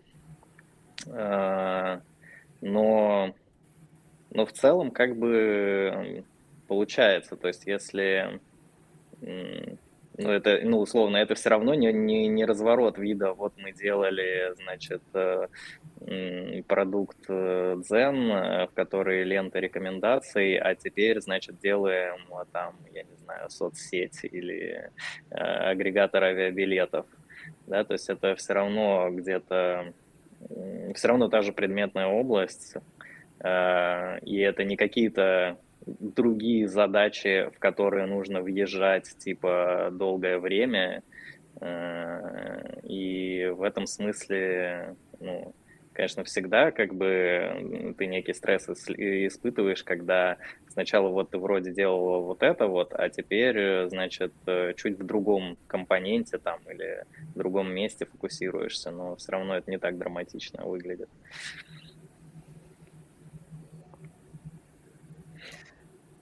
[1.07, 2.01] Э,
[2.61, 3.35] но,
[4.31, 6.25] но в целом как бы
[6.69, 8.41] получается, то есть если
[10.21, 13.33] ну, это, ну, условно, это все равно не, не, не разворот вида.
[13.33, 15.47] Вот мы делали, значит, э,
[16.67, 22.19] продукт э, Zen, э, в который лента рекомендаций, а теперь, значит, делаем
[22.53, 24.91] там, я не знаю, соцсеть или
[25.31, 27.07] агрегатор авиабилетов.
[27.67, 29.95] Да, то есть это все равно где-то,
[30.95, 32.77] все равно та же предметная область,
[33.43, 41.03] и это не какие-то другие задачи, в которые нужно въезжать типа долгое время.
[41.61, 45.55] Э, и в этом смысле, ну,
[45.93, 52.43] конечно, всегда как бы ты некий стресс испытываешь, когда сначала вот ты вроде делал вот
[52.43, 54.33] это вот, а теперь, значит,
[54.77, 59.79] чуть в другом компоненте там или в другом месте фокусируешься, но все равно это не
[59.79, 61.09] так драматично выглядит.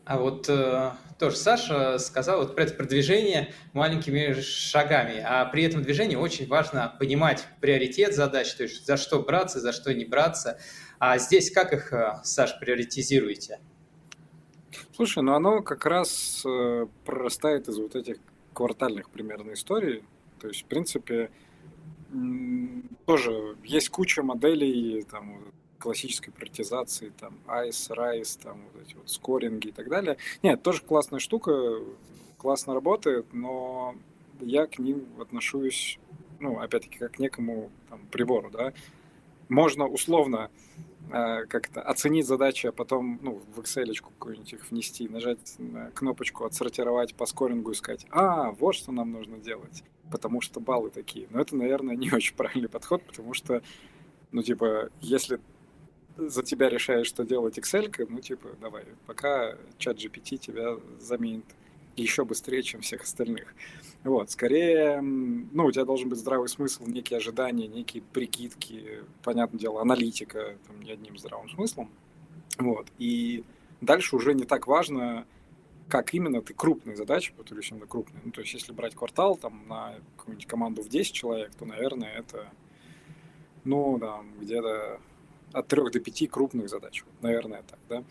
[0.09, 5.83] А вот э, тоже Саша сказал вот про это продвижение маленькими шагами, а при этом
[5.83, 10.59] движении очень важно понимать приоритет задач, то есть за что браться, за что не браться.
[10.99, 13.61] А здесь как их, э, Саш, приоритизируете?
[14.97, 18.17] Слушай, ну оно как раз э, прорастает из вот этих
[18.55, 20.05] квартальных примерно историй.
[20.41, 21.31] То есть, в принципе,
[23.05, 29.69] тоже есть куча моделей, там, классической приоритизации, там, ICE, RISE, там, вот эти вот скоринги
[29.69, 30.17] и так далее.
[30.43, 31.81] Нет, тоже классная штука,
[32.37, 33.95] классно работает, но
[34.41, 35.99] я к ним отношусь,
[36.41, 38.73] ну, опять-таки, как к некому там, прибору, да.
[39.49, 40.51] Можно условно
[41.11, 46.45] э, как-то оценить задачи, а потом, ну, в Excel какую-нибудь их внести, нажать на кнопочку
[46.45, 51.29] «Отсортировать по скорингу» и сказать, а, вот что нам нужно делать, потому что баллы такие.
[51.31, 53.63] Но это, наверное, не очень правильный подход, потому что
[54.31, 55.41] ну, типа, если
[56.19, 61.45] за тебя решает, что делать Excel, ну, типа, давай, пока чат GPT тебя заменит
[61.97, 63.55] еще быстрее, чем всех остальных.
[64.05, 69.81] Вот, скорее, ну, у тебя должен быть здравый смысл, некие ожидания, некие прикидки, понятное дело,
[69.81, 71.91] аналитика, там, не одним здравым смыслом.
[72.59, 73.45] Вот, и
[73.81, 75.27] дальше уже не так важно,
[75.89, 78.21] как именно ты крупные задачи, повторюсь, именно крупные.
[78.25, 82.13] Ну, то есть, если брать квартал, там, на какую-нибудь команду в 10 человек, то, наверное,
[82.13, 82.51] это,
[83.65, 85.01] ну, да, где-то
[85.53, 87.05] от трех до пяти крупных задач.
[87.21, 88.05] Наверное, так, да.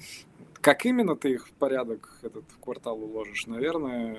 [0.61, 4.17] Как именно ты их в порядок этот квартал уложишь, наверное,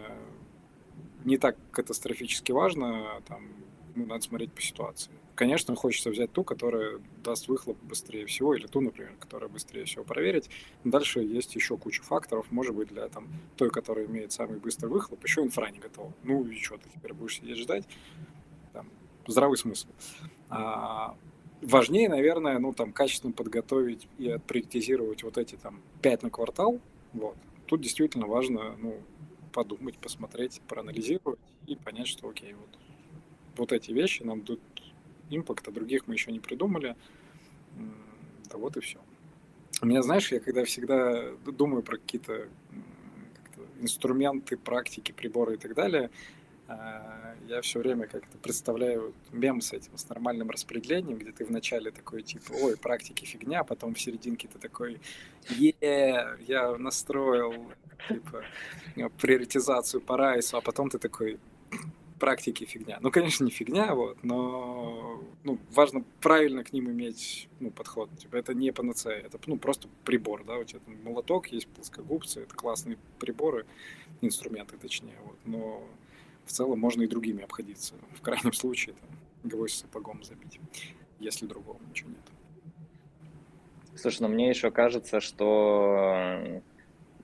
[1.24, 3.48] не так катастрофически важно, там,
[3.94, 5.10] ну, надо смотреть по ситуации.
[5.34, 10.02] Конечно, хочется взять ту, которая даст выхлоп быстрее всего, или ту, например, которая быстрее всего
[10.02, 10.50] проверить.
[10.82, 15.22] Дальше есть еще куча факторов, может быть, для там, той, которая имеет самый быстрый выхлоп,
[15.22, 16.12] еще инфра не готова.
[16.24, 17.84] Ну и что, ты теперь будешь сидеть ждать?
[18.72, 18.88] Там,
[19.28, 19.86] здравый смысл.
[20.48, 21.16] А,
[21.62, 26.80] важнее, наверное, ну, там, качественно подготовить и отприоритизировать вот эти, там, пять на квартал,
[27.12, 27.36] вот.
[27.66, 29.00] Тут действительно важно, ну,
[29.52, 32.78] подумать, посмотреть, проанализировать и понять, что, окей, вот,
[33.56, 34.60] вот эти вещи нам дают
[35.30, 36.96] импакт, а других мы еще не придумали,
[38.50, 38.98] да вот и все.
[39.80, 42.48] У меня, знаешь, я когда всегда думаю про какие-то
[43.80, 46.10] инструменты, практики, приборы и так далее,
[46.68, 52.22] я все время как-то представляю мем с этим, с нормальным распределением, где ты вначале такой,
[52.22, 55.00] типа, ой, практики фигня, а потом в серединке ты такой,
[55.48, 57.72] е, я настроил,
[58.08, 58.44] типа,
[59.18, 61.38] приоритизацию по райсу, а потом ты такой,
[62.18, 62.98] практики фигня.
[63.00, 68.10] Ну, конечно, не фигня, вот, но ну, важно правильно к ним иметь ну, подход.
[68.18, 72.42] Типа, это не панацея, это ну, просто прибор, да, у тебя там молоток, есть плоскогубцы,
[72.42, 73.64] это классные приборы,
[74.20, 75.82] инструменты точнее, вот, но
[76.48, 77.94] в целом можно и другими обходиться.
[78.14, 79.10] В крайнем случае там,
[79.44, 80.58] гвоздь сапогом забить,
[81.20, 82.18] если другого ничего нет.
[83.94, 86.62] Слушай, ну мне еще кажется, что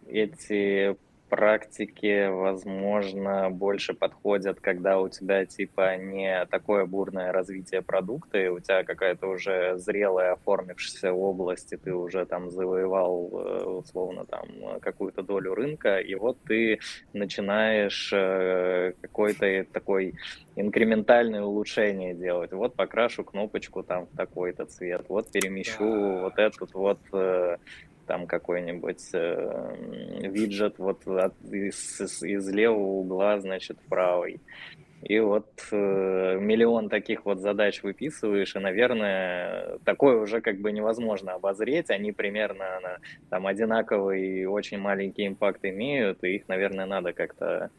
[0.07, 0.97] эти
[1.35, 8.61] практике, возможно, больше подходят, когда у тебя типа не такое бурное развитие продукта, и у
[8.61, 14.47] тебя какая-то уже зрелая оформившаяся область, и ты уже там завоевал э, условно там
[14.81, 16.79] какую-то долю рынка, и вот ты
[17.13, 20.15] начинаешь э, какой-то такой
[20.55, 22.53] инкрементальное улучшение делать.
[22.53, 26.21] Вот покрашу кнопочку там в такой-то цвет, вот перемещу да.
[26.23, 27.57] вот этот вот э,
[28.07, 29.77] там какой-нибудь э,
[30.29, 34.41] виджет вот от, из, из левого угла, значит, в правый.
[35.03, 41.35] И вот э, миллион таких вот задач выписываешь, и, наверное, такое уже как бы невозможно
[41.35, 41.91] обозреть.
[41.91, 47.71] Они примерно на, там одинаковый и очень маленький импакт имеют, и их, наверное, надо как-то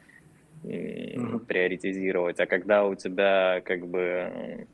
[0.64, 2.40] э, приоритизировать.
[2.40, 4.68] А когда у тебя как бы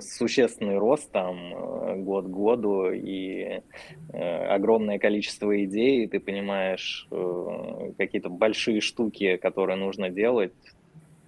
[0.00, 3.62] существенный рост там э, год к году и
[4.12, 10.52] э, огромное количество идей, и ты понимаешь э, какие-то большие штуки, которые нужно делать,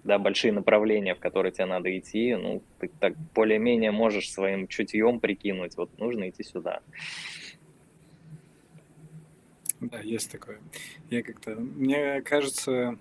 [0.03, 5.19] да, большие направления, в которые тебе надо идти, ну, ты так более-менее можешь своим чутьем
[5.19, 6.81] прикинуть, вот нужно идти сюда.
[9.81, 10.59] Да, есть такое.
[11.09, 12.97] Я как-то, мне кажется,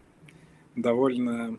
[0.74, 1.58] довольно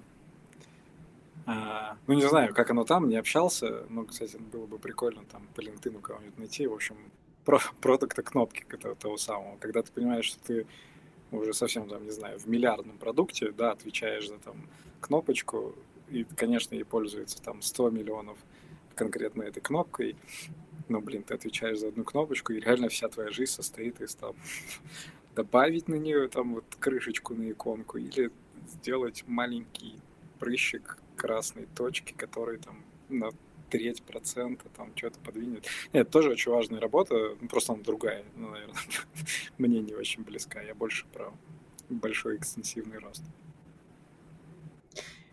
[1.45, 5.47] а, ну, не знаю, как оно там, не общался, но, кстати, было бы прикольно там
[5.55, 6.97] по LinkedIn кого-нибудь найти, в общем,
[7.43, 9.58] про продукта кнопки этого, того самого.
[9.58, 10.67] Когда ты понимаешь, что ты
[11.31, 14.67] уже совсем, там, не знаю, в миллиардном продукте, да, отвечаешь за там
[15.01, 15.75] кнопочку,
[16.10, 18.38] и, конечно, ей пользуется там 100 миллионов
[18.95, 20.15] конкретно этой кнопкой,
[20.88, 24.36] но, блин, ты отвечаешь за одну кнопочку, и реально вся твоя жизнь состоит из там
[25.36, 28.31] добавить на нее там вот крышечку на иконку или
[28.67, 29.99] сделать маленький
[30.39, 33.32] прыщик красной точки, который там на
[33.69, 35.65] треть процента там что-то подвинет.
[35.93, 38.75] Нет, тоже очень важная работа, ну, просто она другая, ну, наверное,
[39.58, 40.62] мне не очень близка.
[40.62, 41.34] Я больше про
[41.89, 43.23] большой экстенсивный рост.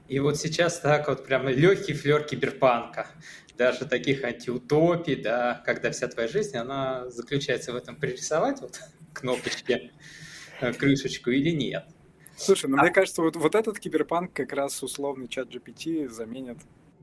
[0.09, 3.09] И вот сейчас так вот прямо легкий флер киберпанка,
[3.57, 8.81] даже таких антиутопий, да, когда вся твоя жизнь, она заключается в этом пририсовать вот
[9.12, 9.92] кнопочки,
[10.61, 11.85] э, крышечку или нет.
[12.43, 12.83] Слушай, ну а...
[12.83, 16.59] мне кажется, вот, вот этот киберпанк как раз условный чат GPT заменит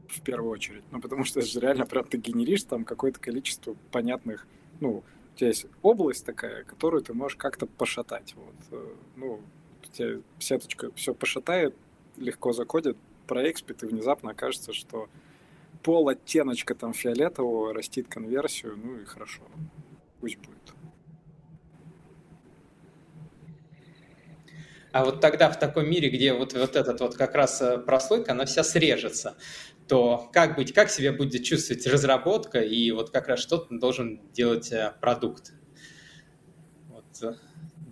[0.08, 0.84] в первую очередь.
[0.92, 4.48] Ну, потому что это же реально прям ты генеришь там какое-то количество понятных,
[4.80, 8.36] ну, у тебя есть область такая, которую ты можешь как-то пошатать.
[8.36, 8.56] Вот.
[8.72, 9.42] Э, ну,
[9.82, 11.74] у тебя сеточка все пошатает,
[12.18, 12.98] легко закодит,
[13.28, 15.08] проэкспит, и внезапно окажется, что
[15.84, 19.44] пол оттеночка там фиолетового растит конверсию, ну и хорошо,
[20.20, 20.58] пусть будет.
[24.92, 28.32] А вот тогда в таком мире, где вот, вот этот вот как раз э, прослойка,
[28.32, 29.38] она вся срежется,
[29.88, 34.72] то как быть, как себя будет чувствовать разработка и вот как раз что должен делать
[34.72, 35.54] э, продукт?
[36.88, 37.06] Вот.
[37.22, 37.36] Э,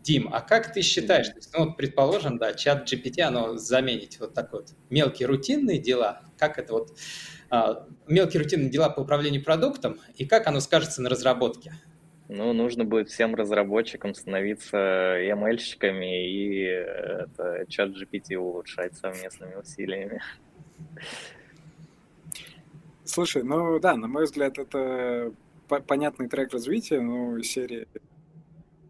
[0.04, 4.54] Дим, а как ты считаешь, ну, вот предположим, да, чат GPT, оно заменить вот так
[4.54, 6.98] вот мелкие рутинные дела, как это вот
[7.50, 11.74] а, мелкие рутинные дела по управлению продуктом и как оно скажется на разработке?
[12.30, 20.22] Ну, нужно будет всем разработчикам становиться ML-щиками и это, чат GPT улучшать совместными усилиями.
[23.06, 25.32] Слушай, ну да, на мой взгляд, это
[25.68, 27.88] понятный трек развития, ну, серии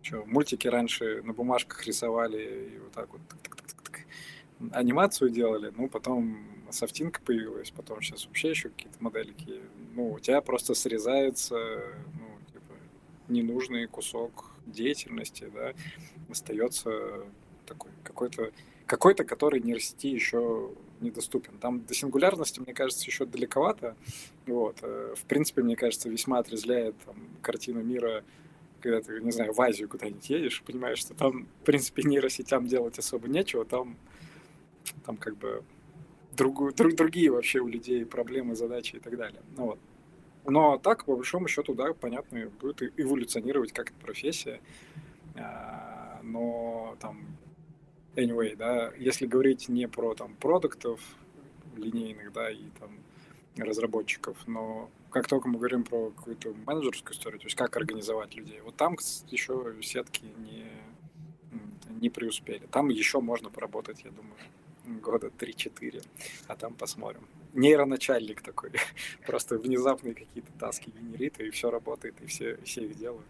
[0.02, 4.02] что, мультики раньше на бумажках рисовали и вот так вот так, так, так, так,
[4.71, 6.39] анимацию делали, ну, потом
[6.71, 9.62] софтинка появилась, потом сейчас вообще еще какие-то моделики.
[9.93, 11.58] Ну, у тебя просто срезается,
[12.13, 12.26] ну,
[13.29, 15.73] ненужный кусок деятельности, да,
[16.29, 17.23] остается
[17.65, 18.51] такой какой-то
[18.85, 21.57] какой-то, который нейросети еще недоступен.
[21.59, 23.95] Там до сингулярности, мне кажется, еще далековато.
[24.47, 24.77] Вот.
[24.81, 28.23] Э, в принципе, мне кажется, весьма отрезляет там, картину мира,
[28.79, 32.97] когда ты, не знаю, в Азию куда-нибудь едешь, понимаешь, что там, в принципе, нейросетям делать
[32.97, 33.97] особо нечего, там,
[35.05, 35.63] там как бы
[36.35, 39.41] другую, друг, другие вообще у людей проблемы, задачи и так далее.
[39.57, 39.79] Ну, вот.
[40.47, 44.62] Но так, по большому счету, да, понятно, будет эволюционировать как профессия.
[45.36, 47.19] А, но там,
[48.15, 51.01] anyway, да, если говорить не про там продуктов
[51.76, 52.91] линейных, да, и там
[53.57, 58.61] разработчиков, но как только мы говорим про какую-то менеджерскую историю, то есть как организовать людей,
[58.61, 58.97] вот там
[59.30, 60.65] еще сетки не,
[61.99, 62.67] не преуспели.
[62.72, 64.36] Там еще можно поработать, я думаю
[65.01, 66.05] года 3-4,
[66.47, 67.28] а там посмотрим.
[67.54, 68.72] Нейроначальник такой,
[69.26, 73.26] просто внезапные какие-то таски генерит, и все работает, и все, все их делают.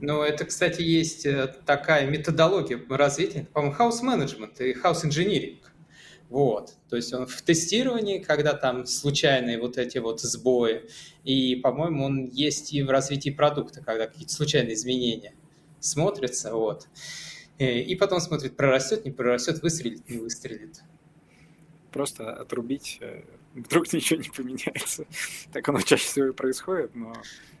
[0.00, 5.58] Ну, это, кстати, есть э, такая методология развития, по-моему, management и engineering.
[6.30, 10.88] Вот, то есть он в тестировании, когда там случайные вот эти вот сбои,
[11.22, 15.34] и, по-моему, он есть и в развитии продукта, когда какие-то случайные изменения
[15.80, 16.88] смотрятся, вот.
[17.58, 20.82] Э, и потом смотрит, прорастет, не прорастет, выстрелит, не выстрелит.
[21.94, 23.22] Просто отрубить, э,
[23.54, 25.06] вдруг ничего не поменяется.
[25.52, 27.14] Так оно чаще всего и происходит, но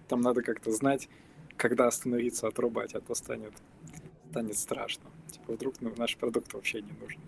[0.08, 1.08] там надо как-то знать,
[1.56, 3.52] когда остановиться, отрубать, а то станет,
[4.30, 5.04] станет страшно.
[5.30, 7.20] Типа вдруг ну, наш продукт вообще не нужен.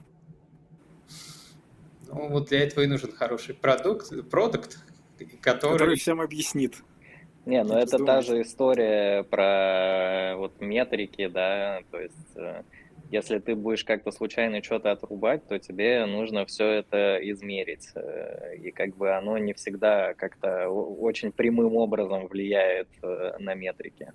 [2.08, 4.78] Ну, вот для этого и нужен хороший продукт, продукт,
[5.40, 5.74] который...
[5.74, 6.82] Который всем объяснит,
[7.44, 12.64] не, ну это та же история про вот метрики, да, то есть э,
[13.10, 17.88] если ты будешь как-то случайно что-то отрубать, то тебе нужно все это измерить.
[17.94, 24.12] Э, и как бы оно не всегда как-то очень прямым образом влияет э, на метрики.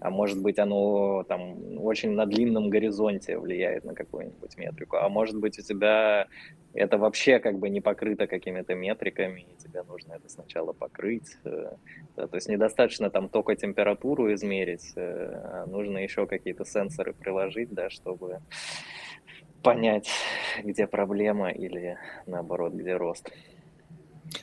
[0.00, 4.96] А может быть, оно там очень на длинном горизонте влияет на какую-нибудь метрику.
[4.96, 6.26] А может быть, у тебя
[6.74, 11.36] это вообще как бы не покрыто какими-то метриками, и тебе нужно это сначала покрыть.
[11.44, 11.72] Э,
[12.16, 17.90] то есть недостаточно там только температуру измерить, э, а нужно еще какие-то сенсоры приложить, да,
[17.90, 18.40] чтобы
[19.62, 20.08] понять,
[20.62, 23.30] где проблема или наоборот, где рост.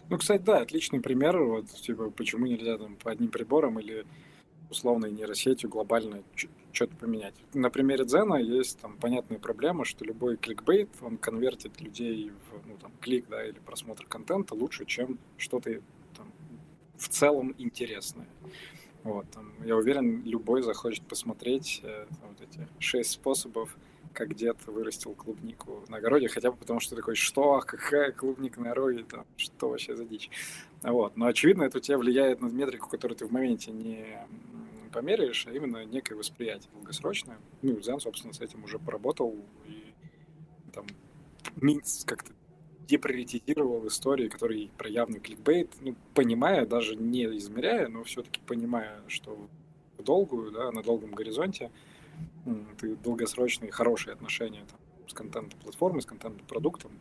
[0.10, 4.06] Ну, кстати, да, отличный пример, вот, типа, почему нельзя там по одним приборам или
[4.70, 6.24] условной нейросетью глобально
[6.72, 7.34] что-то поменять.
[7.54, 12.78] На примере Дзена есть там понятная проблема, что любой кликбейт, он конвертит людей в ну,
[12.78, 15.82] там, клик да, или просмотр контента лучше, чем что-то
[16.16, 16.32] там,
[16.98, 18.28] в целом интересное.
[19.04, 23.78] Вот, там, я уверен, любой захочет посмотреть э, вот эти шесть способов,
[24.18, 28.72] как дед вырастил клубнику на огороде, хотя бы потому, что такой, что, какая клубника на
[28.72, 30.30] огороде, там, что вообще за дичь.
[30.82, 31.16] Вот.
[31.16, 34.28] Но, очевидно, это у тебя влияет на метрику, которую ты в моменте не
[34.88, 37.38] померяешь, а именно некое восприятие долгосрочное.
[37.62, 39.36] Ну, Дзен, собственно, с этим уже поработал
[39.66, 39.94] и
[40.74, 40.86] там
[42.06, 42.34] как-то
[42.88, 49.48] деприоритизировал истории, которые про явный кликбейт, ну, понимая, даже не измеряя, но все-таки понимая, что
[49.98, 51.72] в долгую, да, на долгом горизонте
[52.80, 56.92] ты долгосрочные хорошие отношения там, с контент-платформой, с контент-продуктом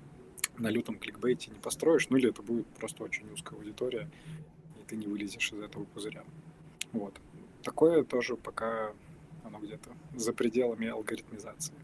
[0.59, 4.11] на лютом кликбейте не построишь, ну или это будет просто очень узкая аудитория,
[4.81, 6.25] и ты не вылезешь из этого пузыря.
[6.93, 7.15] Вот.
[7.67, 8.93] Такое тоже пока
[9.43, 11.75] оно где-то за пределами алгоритмизации.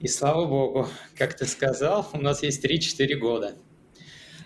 [0.00, 3.54] И слава богу, как ты сказал, у нас есть 3-4 года.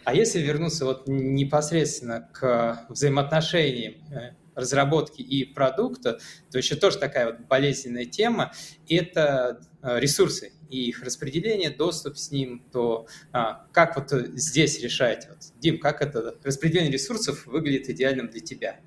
[0.03, 6.19] А если вернуться вот непосредственно к взаимоотношениям э, разработки и продукта,
[6.51, 8.53] то еще тоже такая вот болезненная тема–
[8.89, 15.29] это э, ресурсы и их распределение, доступ с ним, то а, как вот здесь решаете?
[15.29, 18.81] Вот, Дим, как это распределение ресурсов выглядит идеальным для тебя?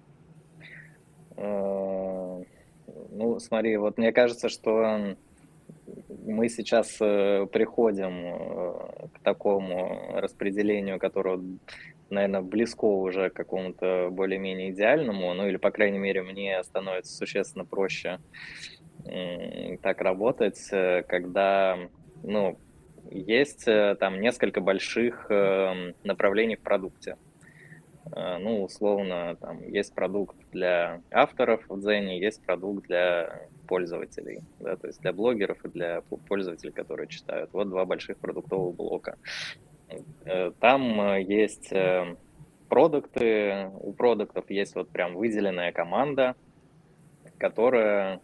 [1.39, 2.43] Э,
[3.11, 5.15] ну, смотри, вот мне кажется, что
[6.25, 11.39] мы сейчас э, приходим э, к такому распределению, которое,
[12.09, 17.65] наверное, близко уже к какому-то более-менее идеальному, ну или, по крайней мере, мне становится существенно
[17.65, 18.19] проще
[19.81, 20.59] так работать,
[21.07, 21.77] когда,
[22.21, 22.59] ну,
[23.09, 25.29] есть там несколько больших
[26.03, 27.15] направлений в продукте.
[28.11, 34.75] Э, ну, условно, там есть продукт для авторов в Дзене, есть продукт для пользователей, да,
[34.75, 37.51] то есть для блогеров и для пользователей, которые читают.
[37.53, 39.17] Вот два больших продуктовых блока.
[40.25, 41.71] Э, там э, есть
[42.67, 46.35] продукты, у продуктов есть вот прям выделенная команда,
[47.39, 48.19] которая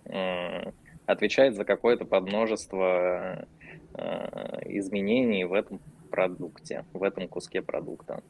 [1.07, 3.47] отвечает за какое-то подмножество
[4.65, 5.79] изменений в этом
[6.11, 8.21] продукте, в этом куске продукта.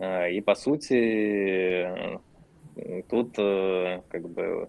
[0.00, 1.88] А, и по сути
[3.08, 4.68] тут э, как бы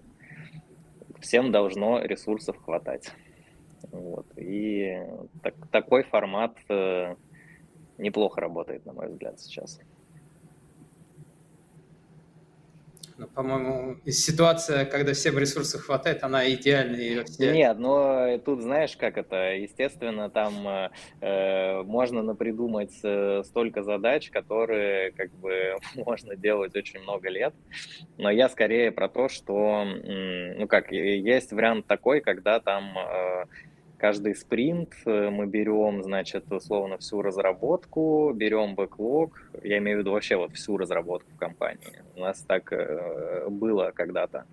[1.20, 3.12] всем должно ресурсов хватать.
[3.92, 4.26] Вот.
[4.38, 4.98] И
[5.44, 7.16] так, такой формат э,
[7.98, 9.80] неплохо работает, на мой взгляд, сейчас.
[13.20, 17.26] Ну, по-моему, ситуация, когда всем ресурсов хватает, она идеальная.
[17.26, 17.52] Все...
[17.52, 20.90] Нет, но тут знаешь, как это, естественно, там э,
[21.20, 27.54] э, можно напридумать э, столько задач, которые как бы можно делать очень много лет.
[28.18, 33.46] Но я скорее про то, что, ну как, есть вариант такой, когда там э,
[34.00, 40.14] каждый спринт э, мы берем, значит, условно всю разработку, берем бэклог, я имею в виду
[40.14, 42.02] вообще вот всю разработку в компании.
[42.16, 44.46] У нас так э, было когда-то.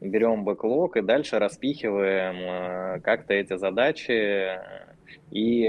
[0.00, 4.60] Берем бэклог и дальше распихиваем э, как-то эти задачи,
[5.32, 5.68] и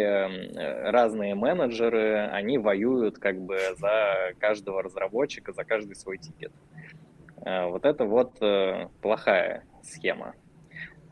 [0.83, 6.51] разные менеджеры, они воюют как бы за каждого разработчика, за каждый свой тикет.
[7.43, 8.39] Вот это вот
[9.01, 10.35] плохая схема.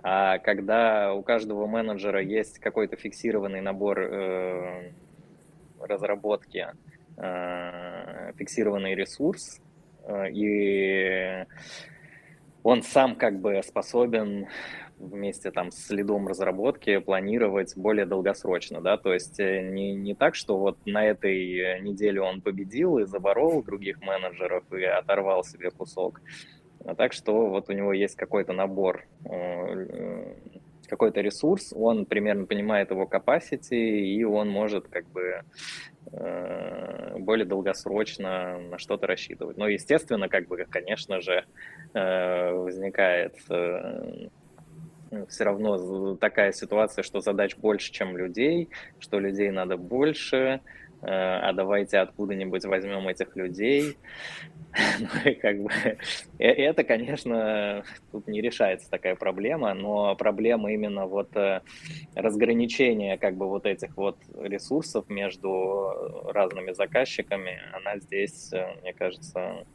[0.01, 4.91] А когда у каждого менеджера есть какой-то фиксированный набор э,
[5.79, 6.67] разработки,
[7.17, 9.59] э, фиксированный ресурс,
[10.03, 11.45] э, и
[12.63, 14.47] он сам как бы способен
[14.97, 20.35] вместе там с следом разработки планировать более долгосрочно, да, то есть э, не, не так,
[20.35, 26.21] что вот на этой неделе он победил и заборол других менеджеров и оторвал себе кусок,
[26.97, 30.33] так что вот у него есть какой-то набор, э,
[30.87, 35.43] какой-то ресурс, он примерно понимает его capacity, и он может как бы
[36.11, 39.57] э, более долгосрочно на что-то рассчитывать.
[39.57, 41.45] Но, естественно, как бы, конечно же,
[41.93, 43.35] э, возникает
[45.27, 48.69] все равно такая ситуация, что задач больше, чем людей,
[48.99, 50.61] что людей надо больше,
[51.01, 53.97] а давайте откуда-нибудь возьмем этих людей.
[54.99, 55.71] ну и как бы
[56.37, 61.31] это, конечно, тут не решается такая проблема, но проблема именно вот
[62.15, 69.65] разграничения как бы вот этих вот ресурсов между разными заказчиками, она здесь, мне кажется,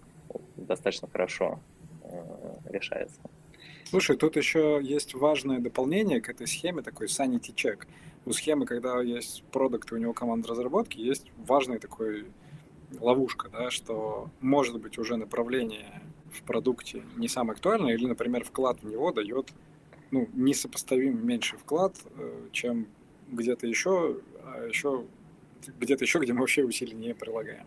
[0.56, 1.60] достаточно хорошо
[2.68, 3.20] решается.
[3.84, 7.86] Слушай, тут еще есть важное дополнение к этой схеме, такой sanity check.
[8.26, 12.26] У схемы, когда есть продукт, у него команда разработки, есть важный такой
[13.00, 16.02] ловушка, да, что может быть уже направление
[16.32, 19.52] в продукте не самое актуальное, или, например, вклад в него дает
[20.10, 22.86] ну, несопоставимо меньший вклад, э, чем
[23.30, 25.04] где-то еще, а еще
[25.78, 27.66] где-то еще, где мы вообще усилий не прилагаем.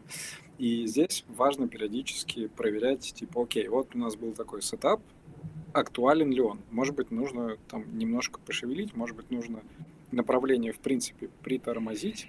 [0.57, 5.01] И здесь важно периодически проверять, типа, окей, вот у нас был такой сетап,
[5.73, 6.61] актуален ли он.
[6.71, 9.61] Может быть, нужно там немножко пошевелить, может быть, нужно
[10.11, 12.27] направление, в принципе, притормозить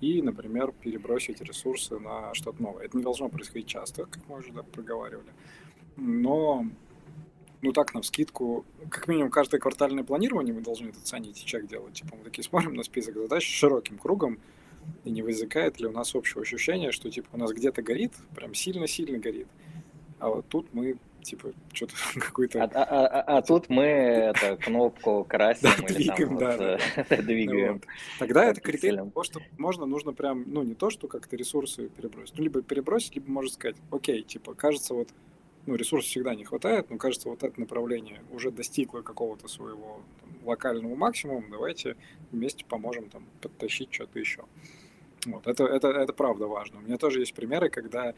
[0.00, 2.84] и, например, перебросить ресурсы на что-то новое.
[2.84, 5.30] Это не должно происходить часто, как мы уже да, проговаривали.
[5.96, 6.66] Но,
[7.62, 11.94] ну так, на вскидку, как минимум, каждое квартальное планирование мы должны этот санити чек делать.
[11.94, 14.38] Типа мы такие смотрим на список задач широким кругом,
[15.04, 18.54] и не возникает ли у нас общего ощущения, что типа у нас где-то горит, прям
[18.54, 19.48] сильно-сильно горит,
[20.18, 22.64] а вот тут мы типа, что-то какой-то...
[22.64, 26.58] А, а, а, а тут мы это, кнопку красим да, или двигаем, там да, вот,
[26.58, 27.16] да.
[27.16, 27.72] Э, двигаем.
[27.74, 27.82] Вот.
[28.18, 32.36] Тогда это критерий того, что можно, нужно прям, ну, не то, что как-то ресурсы перебросить,
[32.36, 35.08] ну, либо перебросить, либо можно сказать, окей, типа, кажется, вот,
[35.66, 40.30] ну, ресурсов всегда не хватает, но кажется, вот это направление уже достигло какого-то своего там,
[40.44, 41.96] локального максимума, давайте
[42.32, 44.44] вместе поможем там подтащить что-то еще.
[45.26, 46.78] Вот, это, это, это правда важно.
[46.78, 48.14] У меня тоже есть примеры, когда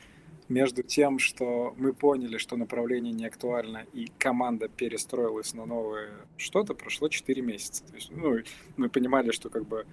[0.53, 6.74] между тем, что мы поняли, что направление не актуально, и команда перестроилась на новое что-то,
[6.74, 7.84] прошло 4 месяца.
[7.84, 8.38] То есть, ну,
[8.76, 9.86] мы понимали, что как бы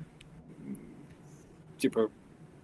[1.78, 2.12] типа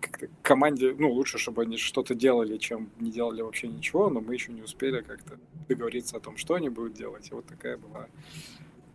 [0.01, 4.33] как-то команде, ну, лучше, чтобы они что-то делали, чем не делали вообще ничего, но мы
[4.33, 7.31] еще не успели как-то договориться о том, что они будут делать.
[7.31, 8.07] И вот такая была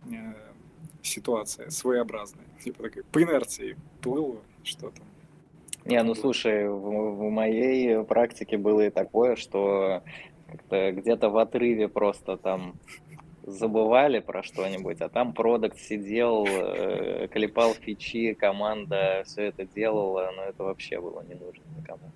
[0.05, 0.33] э,
[1.01, 2.45] ситуация своеобразная.
[2.63, 5.01] Типа такой по инерции плыл что-то.
[5.85, 10.03] Не, ну слушай, в, в моей практике было и такое, что
[10.47, 12.75] как-то где-то в отрыве просто там
[13.43, 20.43] забывали про что-нибудь, а там продукт сидел, э, клепал фичи, команда все это делала, но
[20.43, 22.11] это вообще было не нужно никому.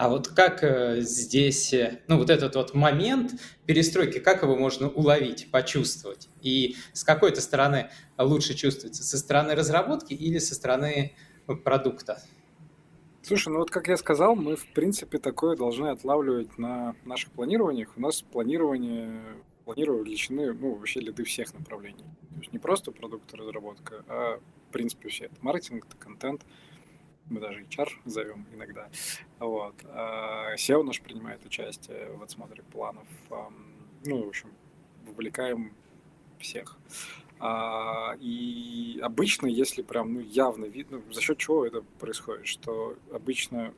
[0.00, 3.32] А вот как э, здесь, э, ну вот этот вот момент
[3.66, 6.30] перестройки, как его можно уловить, почувствовать?
[6.40, 11.14] И с какой-то стороны лучше чувствуется, со стороны разработки или со стороны
[11.64, 12.22] продукта?
[13.20, 17.90] Слушай, ну вот как я сказал, мы в принципе такое должны отлавливать на наших планированиях.
[17.98, 19.20] У нас планирование
[19.66, 22.06] планирую величины, ну, вообще лиды всех направлений.
[22.30, 24.40] То есть не просто продукт разработка, а
[24.70, 25.26] в принципе все.
[25.26, 26.46] Это маркетинг, это контент,
[27.30, 28.88] мы даже HR зовем иногда.
[29.38, 29.74] Вот.
[29.84, 33.06] А SEO наш принимает участие в отсмотре планов.
[34.04, 34.50] Ну, в общем,
[35.06, 35.72] вовлекаем
[36.38, 36.76] всех.
[37.38, 43.72] А, и обычно, если прям ну, явно видно, за счет чего это происходит, что обычно,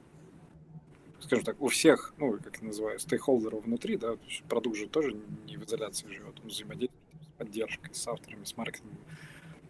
[1.20, 4.16] скажем так, у всех, ну, как я называю, стейкхолдеров внутри, да,
[4.48, 8.98] продукт же тоже не в изоляции живет, он взаимодействует с поддержкой, с авторами, с маркетингом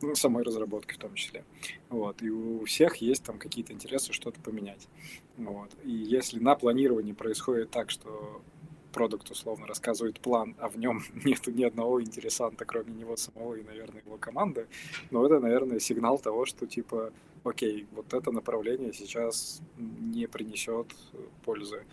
[0.02, 1.44] ну, самой разработки в том числе.
[1.88, 2.22] Вот.
[2.22, 4.88] И у всех есть там какие-то интересы что-то поменять.
[5.36, 5.70] Вот.
[5.84, 8.42] И если на планировании происходит так, что
[8.92, 13.62] продукт условно рассказывает план, а в нем нет ни одного интересанта, кроме него самого и,
[13.62, 14.68] наверное, его команды,
[15.10, 17.12] но это, наверное, сигнал того, что типа,
[17.44, 20.94] окей, вот это направление сейчас не принесет
[21.44, 21.84] пользы.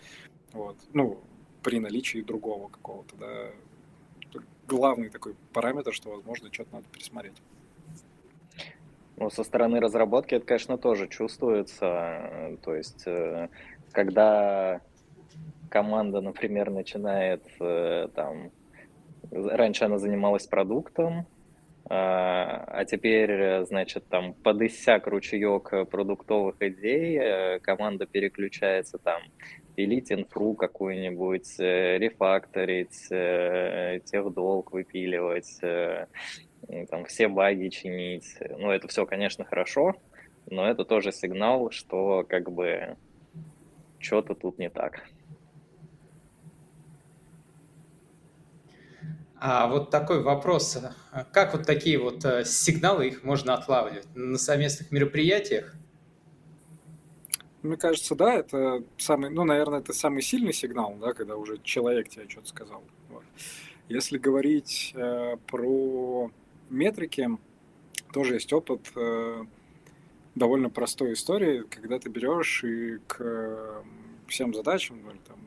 [0.52, 0.78] Вот.
[0.94, 1.20] Ну,
[1.64, 3.52] при наличии другого какого-то, да,
[4.68, 7.36] главный такой параметр, что, возможно, что-то надо пересмотреть.
[9.20, 12.58] Ну, со стороны разработки это, конечно, тоже чувствуется.
[12.64, 13.50] То есть, э,
[13.92, 14.80] когда
[15.70, 18.52] команда, например, начинает э, там...
[19.30, 21.28] Раньше она занималась продуктом,
[21.90, 29.22] а, а теперь, значит, там под иссяк ручеек продуктовых идей э, команда переключается там
[29.76, 33.10] пилить инфру какую-нибудь, рефакторить,
[34.10, 35.60] техдолг выпиливать,
[36.90, 38.36] там все баги чинить.
[38.58, 39.96] Ну, это все, конечно, хорошо,
[40.50, 42.98] но это тоже сигнал, что как бы
[44.00, 45.04] что-то тут не так.
[49.42, 50.78] А вот такой вопрос.
[51.32, 54.06] Как вот такие вот э, сигналы, их можно отлавливать?
[54.14, 55.76] На совместных мероприятиях?
[57.62, 62.10] Мне кажется, да, это самый, ну, наверное, это самый сильный сигнал, да, когда уже человек
[62.10, 62.84] тебе что-то сказал.
[63.08, 63.24] Вот.
[63.88, 66.32] Если говорить э, про
[66.70, 67.30] метрики,
[68.14, 69.44] тоже есть опыт э,
[70.36, 73.84] довольно простой истории, когда ты берешь и к э,
[74.28, 75.40] всем задачам, ну, или там,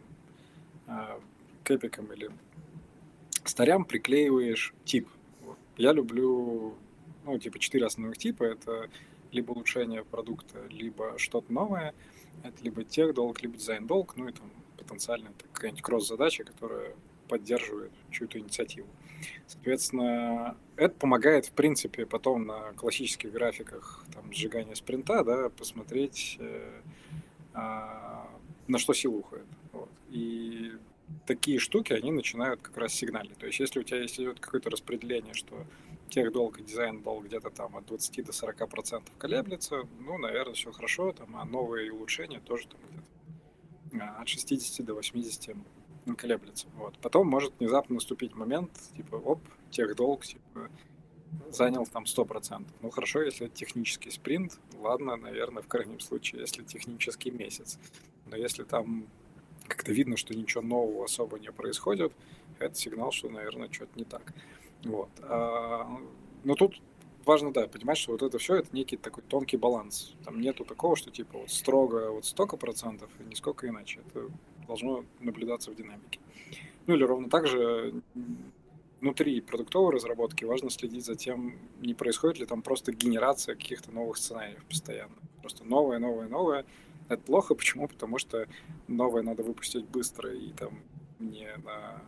[0.87, 1.21] э,
[1.65, 2.31] к эпикам или
[3.45, 5.09] старям приклеиваешь тип.
[5.41, 5.59] Вот.
[5.77, 6.75] Я люблю,
[7.25, 8.45] ну, типа, четыре основных типа.
[8.45, 8.89] Это
[9.33, 11.95] либо улучшение продукта, либо что-то новое.
[12.43, 16.95] Это либо тех долг, либо дизайн долг, ну и там потенциально это какая-нибудь кросс-задача, которая
[17.29, 18.89] поддерживает чью-то инициативу.
[19.47, 26.81] Соответственно, это помогает, в принципе, потом на классических графиках там, сжигания спринта да, посмотреть, э,
[27.55, 27.59] э,
[28.69, 29.47] на что сила уходит.
[29.73, 29.91] Вот.
[30.11, 30.73] И
[31.27, 33.37] такие штуки, они начинают как раз сигналить.
[33.39, 35.65] То есть если у тебя есть идет какое-то распределение, что
[36.09, 40.55] тех долг и дизайн долг где-то там от 20 до 40 процентов колеблется, ну, наверное,
[40.55, 42.81] все хорошо, там, а новые улучшения тоже там
[43.91, 45.57] где-то а, от 60 до 80
[46.17, 46.67] колеблется.
[46.77, 46.99] Вот.
[46.99, 49.41] Потом может внезапно наступить момент, типа, оп,
[49.71, 50.69] тех долг, типа,
[51.51, 52.67] занял там 100%.
[52.81, 57.79] Ну, хорошо, если это технический спринт, ладно, наверное, в крайнем случае, если технический месяц.
[58.27, 59.07] Но если там
[59.67, 62.13] как-то видно, что ничего нового особо не происходит,
[62.59, 64.35] это сигнал, что, наверное, что-то не так.
[64.85, 65.11] Вот.
[65.23, 66.01] А,
[66.45, 66.81] но тут
[67.25, 70.15] важно, да, понимать, что вот это все, это некий такой тонкий баланс.
[70.25, 74.01] Там нету такого, что типа вот строго вот столько процентов и нисколько иначе.
[74.07, 74.29] Это
[74.73, 76.19] должно наблюдаться в динамике.
[76.87, 77.95] Ну или ровно так же
[79.01, 84.17] внутри продуктовой разработки важно следить за тем, не происходит ли там просто генерация каких-то новых
[84.17, 85.15] сценариев постоянно.
[85.41, 86.65] Просто новое, новое, новое.
[87.09, 87.55] Это плохо.
[87.55, 87.89] Почему?
[87.89, 88.47] Потому что
[88.89, 90.81] новое надо выпустить быстро и там
[91.19, 92.01] не на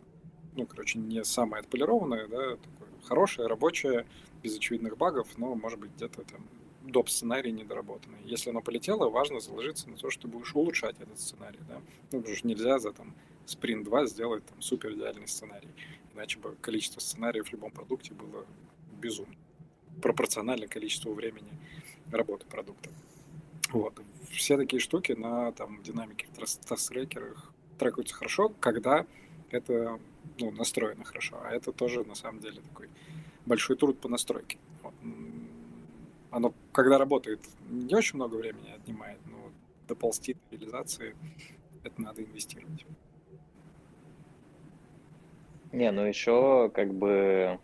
[0.57, 4.07] ну, короче, не самое отполированное, да, такое хорошее, рабочее,
[4.41, 6.47] без очевидных багов, но, может быть, где-то там
[6.85, 7.09] доп.
[7.09, 8.19] сценарий недоработанный.
[8.25, 11.81] Если оно полетело, важно заложиться на то, что ты будешь улучшать этот сценарий, да.
[12.13, 13.15] Ну, потому что нельзя за там
[13.47, 15.69] спринт 2 сделать там супер идеальный сценарий.
[16.15, 18.47] Иначе бы количество сценариев в любом продукте было
[19.01, 19.35] безумно.
[20.03, 21.51] Пропорционально количеству времени
[22.11, 22.91] работы продукта.
[23.71, 23.95] Вот.
[24.31, 29.07] Все такие штуки на там, динамике в тест-трекерах трекаются хорошо, когда
[29.51, 29.99] это
[30.39, 31.41] ну, настроено хорошо.
[31.43, 32.89] А это тоже, на самом деле, такой
[33.47, 34.59] большой труд по настройке.
[34.83, 34.95] Вот.
[36.35, 37.39] Оно, когда работает,
[37.71, 39.53] не очень много времени отнимает, но
[39.87, 41.15] доползти до реализации,
[41.85, 42.85] это надо инвестировать.
[45.71, 47.61] Не, ну еще как бы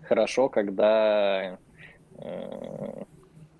[0.00, 1.58] хорошо, когда
[2.16, 3.04] э,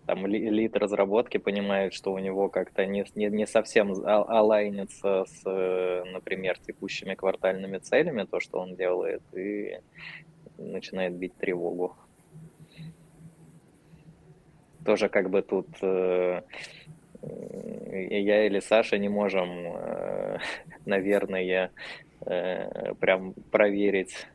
[0.07, 5.45] там лид разработки понимает, что у него как-то не, не, не совсем алайнится с,
[6.15, 9.81] например, текущими квартальными целями, то, что он делает, и
[10.57, 11.95] начинает бить тревогу.
[14.85, 16.43] Тоже как бы тут э,
[17.23, 20.39] я или Саша не можем, э,
[20.87, 21.71] наверное,
[22.27, 24.27] э, прям проверить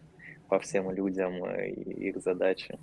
[0.47, 2.77] по всем людям их задачи.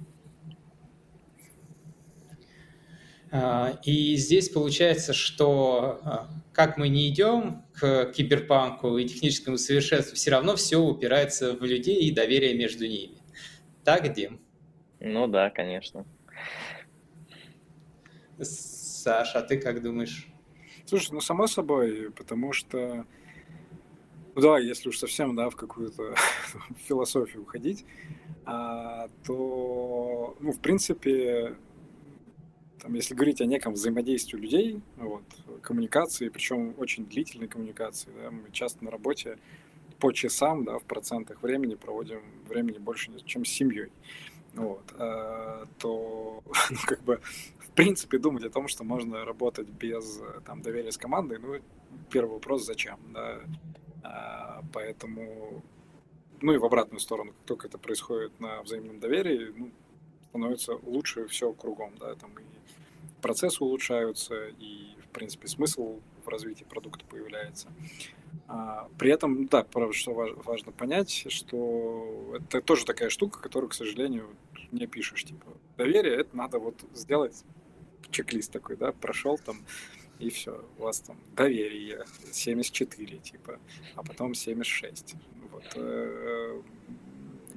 [3.36, 10.14] А, и здесь получается, что а, как мы не идем к киберпанку и техническому совершенству,
[10.14, 13.16] все равно все упирается в людей и доверие между ними.
[13.82, 14.40] Так, Дим?
[15.00, 16.06] Ну да, конечно.
[18.40, 20.28] Саша, а ты как думаешь?
[20.86, 23.06] Слушай, ну само собой, потому что,
[24.34, 26.14] ну да, если уж совсем, да, в какую-то
[26.86, 27.84] философию уходить,
[28.44, 31.56] а, то, ну, в принципе,
[32.80, 35.24] там, если говорить о неком взаимодействии людей, вот,
[35.62, 39.38] коммуникации, причем очень длительной коммуникации, да, мы часто на работе
[39.98, 43.90] по часам, да, в процентах времени проводим времени больше, чем с семьей,
[44.54, 47.20] вот, а, то, ну, как бы,
[47.74, 51.60] принципе, думать о том, что можно работать без там, доверия с командой, ну,
[52.10, 53.40] первый вопрос, зачем, да,
[54.02, 55.62] а, поэтому,
[56.40, 59.70] ну и в обратную сторону, как только это происходит на взаимном доверии, ну,
[60.28, 62.42] становится лучше все кругом, да, там и
[63.22, 67.68] процессы улучшаются, и, в принципе, смысл в развитии продукта появляется.
[68.46, 74.28] А, при этом, да, что важно понять, что это тоже такая штука, которую, к сожалению,
[74.72, 75.24] не пишешь.
[75.24, 75.46] Типа,
[75.76, 77.44] доверие, это надо вот сделать
[78.10, 79.64] чек-лист такой, да, прошел там,
[80.18, 83.58] и все, у вас там доверие 74, типа,
[83.94, 85.14] а потом 76.
[85.50, 85.64] Вот.
[85.76, 86.62] Э,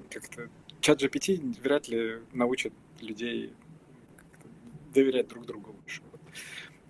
[0.09, 0.49] как-то
[0.81, 3.53] чат GPT вряд ли научит людей
[4.93, 6.01] доверять друг другу лучше.
[6.11, 6.21] Вот.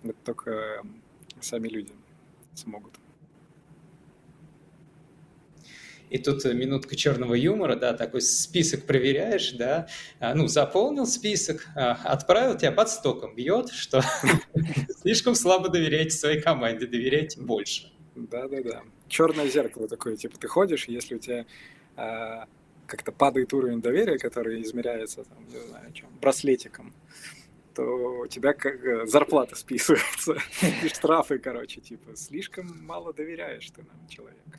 [0.02, 0.82] Это только
[1.40, 1.92] сами люди
[2.54, 2.97] смогут.
[6.10, 9.88] И тут минутка черного юмора, да, такой список проверяешь, да,
[10.20, 14.02] а, ну, заполнил список, а, отправил тебя под стоком, бьет, что
[15.02, 17.92] слишком слабо доверяете своей команде, доверяйте больше.
[18.14, 18.82] Да-да-да.
[19.08, 21.46] Черное зеркало такое, типа ты ходишь, если у тебя
[21.96, 22.46] а,
[22.86, 26.94] как-то падает уровень доверия, который измеряется, там, не знаю, чем, браслетиком,
[27.74, 27.84] то
[28.22, 30.36] у тебя как э, зарплата списывается,
[30.82, 34.58] и штрафы, короче, типа, слишком мало доверяешь ты нам, человек.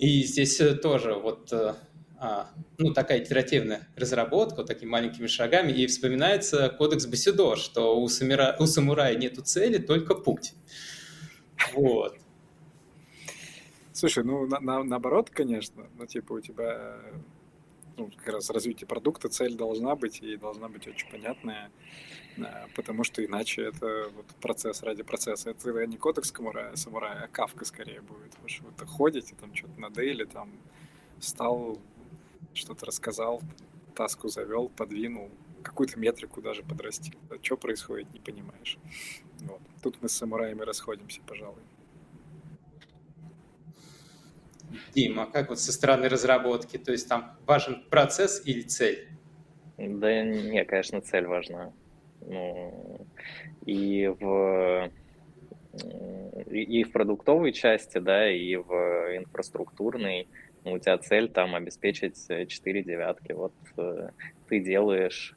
[0.00, 1.74] И здесь э, тоже вот э,
[2.16, 8.08] а, ну, такая итеративная разработка вот такими маленькими шагами, и вспоминается кодекс Басидо, что у,
[8.08, 8.56] самура...
[8.58, 10.54] у самурая нету цели, только путь.
[11.74, 12.16] Вот.
[13.92, 16.96] Слушай, ну, на, на, наоборот, конечно, ну, типа, у тебя
[17.98, 21.70] ну, как раз развитие продукта цель должна быть, и должна быть очень понятная,
[22.74, 25.50] потому что иначе это вот процесс ради процесса.
[25.50, 28.32] Это не кодекс самурая, самурая а кавка скорее будет.
[28.42, 30.50] Вы что вы ходите, там что-то на дейли, там
[31.18, 31.78] встал,
[32.54, 33.40] что-то рассказал,
[33.94, 35.30] таску завел, подвинул,
[35.62, 37.18] какую-то метрику даже подрастил.
[37.28, 38.78] Да, что происходит, не понимаешь.
[39.40, 39.60] Вот.
[39.82, 41.62] Тут мы с самураями расходимся, пожалуй.
[44.94, 46.76] Дима, как вот со стороны разработки?
[46.76, 49.08] То есть там важен процесс или цель?
[49.76, 51.72] Да не, конечно, цель важна.
[53.66, 54.90] И в
[56.50, 58.72] и в продуктовой части, да, и в
[59.16, 60.26] инфраструктурной,
[60.64, 63.32] у тебя цель там обеспечить 4 девятки.
[63.32, 64.10] Вот э,
[64.48, 65.36] ты делаешь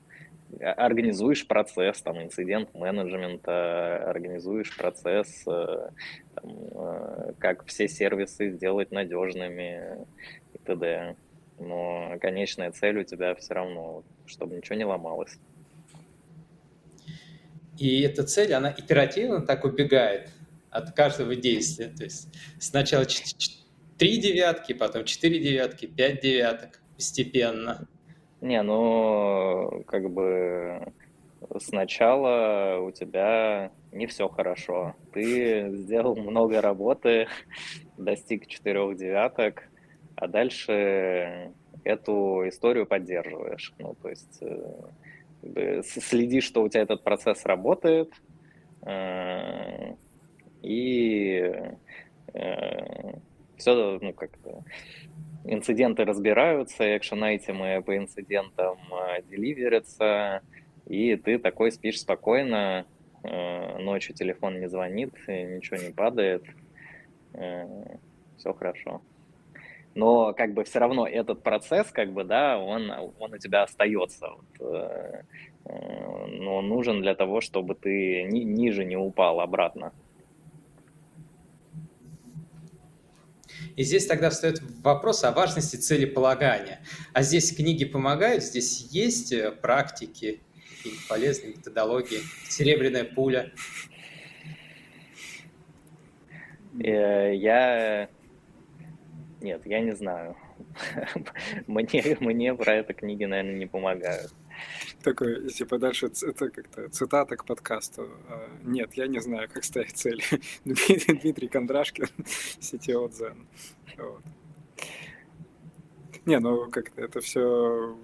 [0.61, 5.89] а, организуешь процесс, там, инцидент менеджмента, организуешь процесс, э,
[6.36, 10.05] там, э, как все сервисы сделать надежными
[10.53, 11.15] и т.д.
[11.59, 15.38] Но конечная цель у тебя все равно, чтобы ничего не ломалось.
[17.78, 20.30] И эта цель, она итеративно так убегает
[20.69, 21.88] от каждого действия.
[21.88, 23.05] То есть сначала
[23.97, 27.88] три девятки, потом четыре девятки, пять девяток постепенно.
[28.41, 30.91] Не, ну, как бы
[31.59, 34.95] сначала у тебя не все хорошо.
[35.13, 37.28] Ты сделал много работы,
[37.97, 39.63] достиг четырех девяток,
[40.15, 41.51] а дальше
[41.84, 43.74] эту историю поддерживаешь.
[43.80, 44.41] Ну, то есть
[45.83, 48.11] следишь, что у тебя этот процесс работает,
[48.85, 49.95] э,
[50.61, 51.51] и
[52.33, 53.13] э,
[53.57, 54.63] все, ну, как-то
[55.45, 60.41] инциденты разбираются, экшен-айтемы по инцидентам э, деливерятся,
[60.87, 62.85] и ты такой спишь спокойно,
[63.23, 66.43] ночью телефон не звонит, ничего не падает,
[67.31, 69.01] все хорошо.
[69.95, 74.27] Но как бы все равно этот процесс, как бы, да, он, он у тебя остается.
[74.29, 75.25] Вот,
[75.65, 79.93] но он нужен для того, чтобы ты ни, ниже не упал обратно.
[83.75, 86.81] И здесь тогда встает вопрос о важности целеполагания.
[87.13, 90.41] А здесь книги помогают, здесь есть э, практики,
[91.09, 93.51] полезные методологии, серебряная пуля.
[96.83, 98.09] Э, я...
[99.43, 100.35] Нет, я не знаю.
[101.67, 104.33] Мне, мне про это книги, наверное, не помогают
[105.03, 108.09] такой, типа, дальше это как-то цитата к подкасту.
[108.29, 110.23] А, нет, я не знаю, как ставить цели.
[110.65, 112.05] Дмитрий Кондрашкин,
[112.59, 113.45] CTO Zen.
[113.97, 114.23] Вот.
[116.25, 117.97] Не, ну как-то это все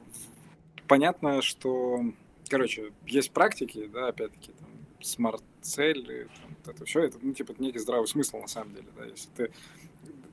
[0.87, 2.01] понятно, что,
[2.49, 4.69] короче, есть практики, да, опять-таки, там,
[5.01, 9.30] смарт-цели, там, это все, это, ну, типа, некий здравый смысл, на самом деле, да, если
[9.36, 9.51] ты,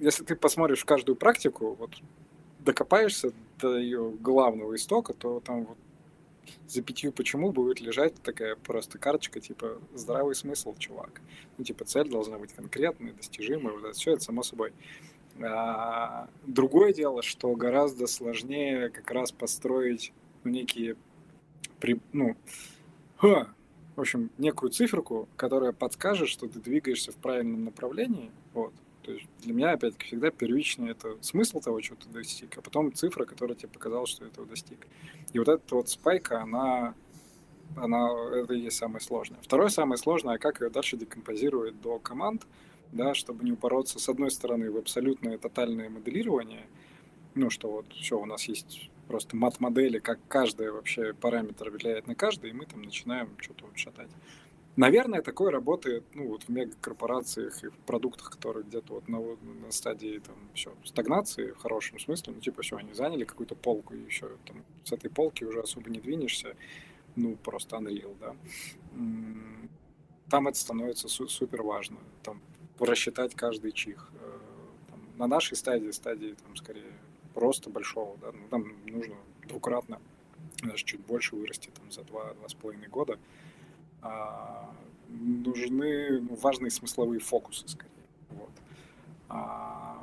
[0.01, 1.91] если ты посмотришь каждую практику, вот,
[2.61, 5.79] докопаешься до ее главного истока, то там вот
[6.69, 11.21] за пятью почему будет лежать такая просто карточка, типа, здравый смысл, чувак.
[11.59, 14.73] Ну, типа, цель должна быть конкретной, достижимой, вот это все, это само собой.
[15.43, 20.13] А, другое дело, что гораздо сложнее как раз построить
[20.45, 20.97] некие,
[21.81, 22.37] при, ну,
[23.17, 23.53] ха,
[23.97, 29.27] в общем, некую циферку, которая подскажет, что ты двигаешься в правильном направлении, вот, то есть
[29.41, 33.57] для меня, опять-таки, всегда первично это смысл того, чего ты достиг, а потом цифра, которая
[33.57, 34.87] тебе показала, что этого достиг.
[35.33, 36.95] И вот эта вот спайка, она,
[37.77, 39.41] она это и есть самое сложное.
[39.43, 42.47] Второе самое сложное, как ее дальше декомпозировать до команд,
[42.93, 46.67] да, чтобы не упороться, с одной стороны, в абсолютное тотальное моделирование,
[47.35, 52.15] ну, что вот все, у нас есть просто мат-модели, как каждый вообще параметр влияет на
[52.15, 54.11] каждый, и мы там начинаем что-то вот шатать.
[54.77, 59.73] Наверное, такое работает ну, вот в мегакорпорациях и в продуктах, которые где-то вот на, на
[59.73, 62.35] стадии там, все, стагнации в хорошем смысле.
[62.35, 65.89] Ну, типа, все, они заняли какую-то полку, и еще там, с этой полки уже особо
[65.89, 66.57] не двинешься.
[67.17, 68.37] Ну, просто unreal, да.
[70.29, 71.97] Там это становится су- супер важно.
[72.23, 72.43] Там
[72.79, 74.11] рассчитать каждый чих.
[74.21, 74.39] Э,
[74.91, 76.93] там, на нашей стадии, стадии там скорее
[77.37, 79.15] просто большого, да, ну, там нужно
[79.47, 80.01] двукратно,
[80.63, 83.19] даже чуть больше вырасти там за два-два с половиной года
[84.01, 84.71] а,
[85.09, 87.93] нужны ну, важные смысловые фокусы, скорее.
[88.31, 88.51] Вот.
[89.29, 90.03] А,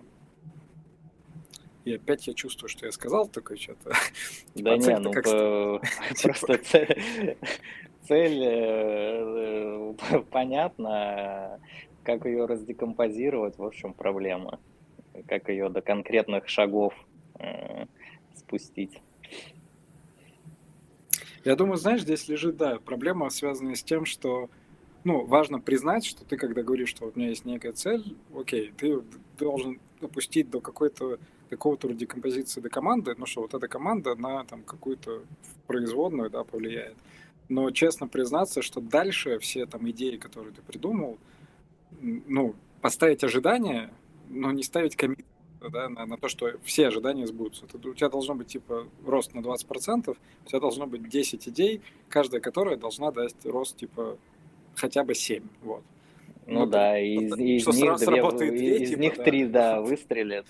[1.86, 3.92] и опять я чувствую, что я сказал такое что-то.
[4.56, 5.12] Да не, ну
[6.22, 7.38] просто цель,
[8.08, 9.94] цель э,
[10.32, 11.60] понятна,
[12.04, 14.60] как ее раздекомпозировать, в общем, проблема.
[15.28, 17.13] Как ее до конкретных шагов э,
[18.36, 19.02] спустить.
[21.44, 24.50] Я думаю, знаешь, здесь лежит, да, проблема, связанная с тем, что
[25.04, 29.02] ну, важно признать, что ты, когда говоришь, что у меня есть некая цель, окей, ты
[29.38, 31.20] должен опустить до какой-то
[31.50, 35.24] какого-то декомпозиции до команды, ну что вот эта команда на там какую-то
[35.68, 36.96] производную, да, повлияет.
[37.50, 41.20] Но честно признаться, что дальше все там идеи, которые ты придумал,
[42.02, 43.94] ну, поставить ожидания,
[44.30, 45.26] но не ставить комит
[45.70, 47.66] да, на, на то, что все ожидания сбудутся.
[47.66, 50.10] Это, у тебя должно быть типа рост на 20%,
[50.46, 54.18] у тебя должно быть 10 идей, каждая которая должна дать рост типа
[54.76, 55.44] хотя бы 7.
[55.62, 55.84] Вот.
[56.46, 59.24] Ну, ну да, и из, из них, две, две, из типа, них да.
[59.24, 60.46] три, да, выстрелят.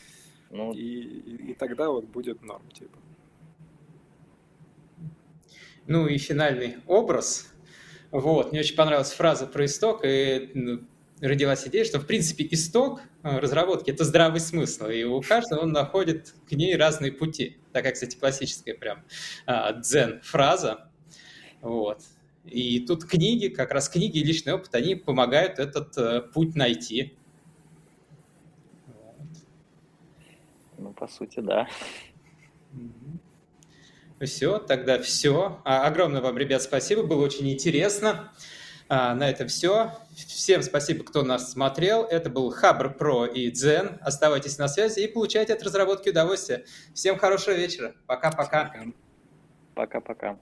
[0.50, 0.74] Ну...
[0.74, 2.98] И, и, и тогда вот будет норм, типа.
[5.86, 7.54] Ну и финальный образ.
[8.12, 10.82] Вот, мне очень понравилась фраза про исток, и ну,
[11.28, 15.72] родилась идея, что, в принципе, исток э, разработки– это здравый смысл, и у каждого он
[15.72, 17.58] находит к ней разные пути.
[17.72, 19.04] Такая, кстати, классическая прям
[19.46, 20.90] а, дзен-фраза.
[21.62, 22.02] Вот.
[22.46, 27.16] И тут книги, как раз книги и личный опыт, они помогают этот э, путь найти.
[30.78, 31.68] Ну, по сути, да.
[34.20, 35.62] Все, тогда все.
[35.64, 38.34] А, огромное вам, ребят, спасибо, было очень интересно.
[38.96, 39.92] А, на этом все.
[40.16, 42.04] Всем спасибо, кто нас смотрел.
[42.04, 43.98] Это был Хабр Про и Дзен.
[44.02, 46.66] Оставайтесь на связи и получайте от разработки удовольствие.
[46.94, 47.96] Всем хорошего вечера.
[48.06, 48.72] Пока-пока.
[49.74, 50.38] Пока-пока.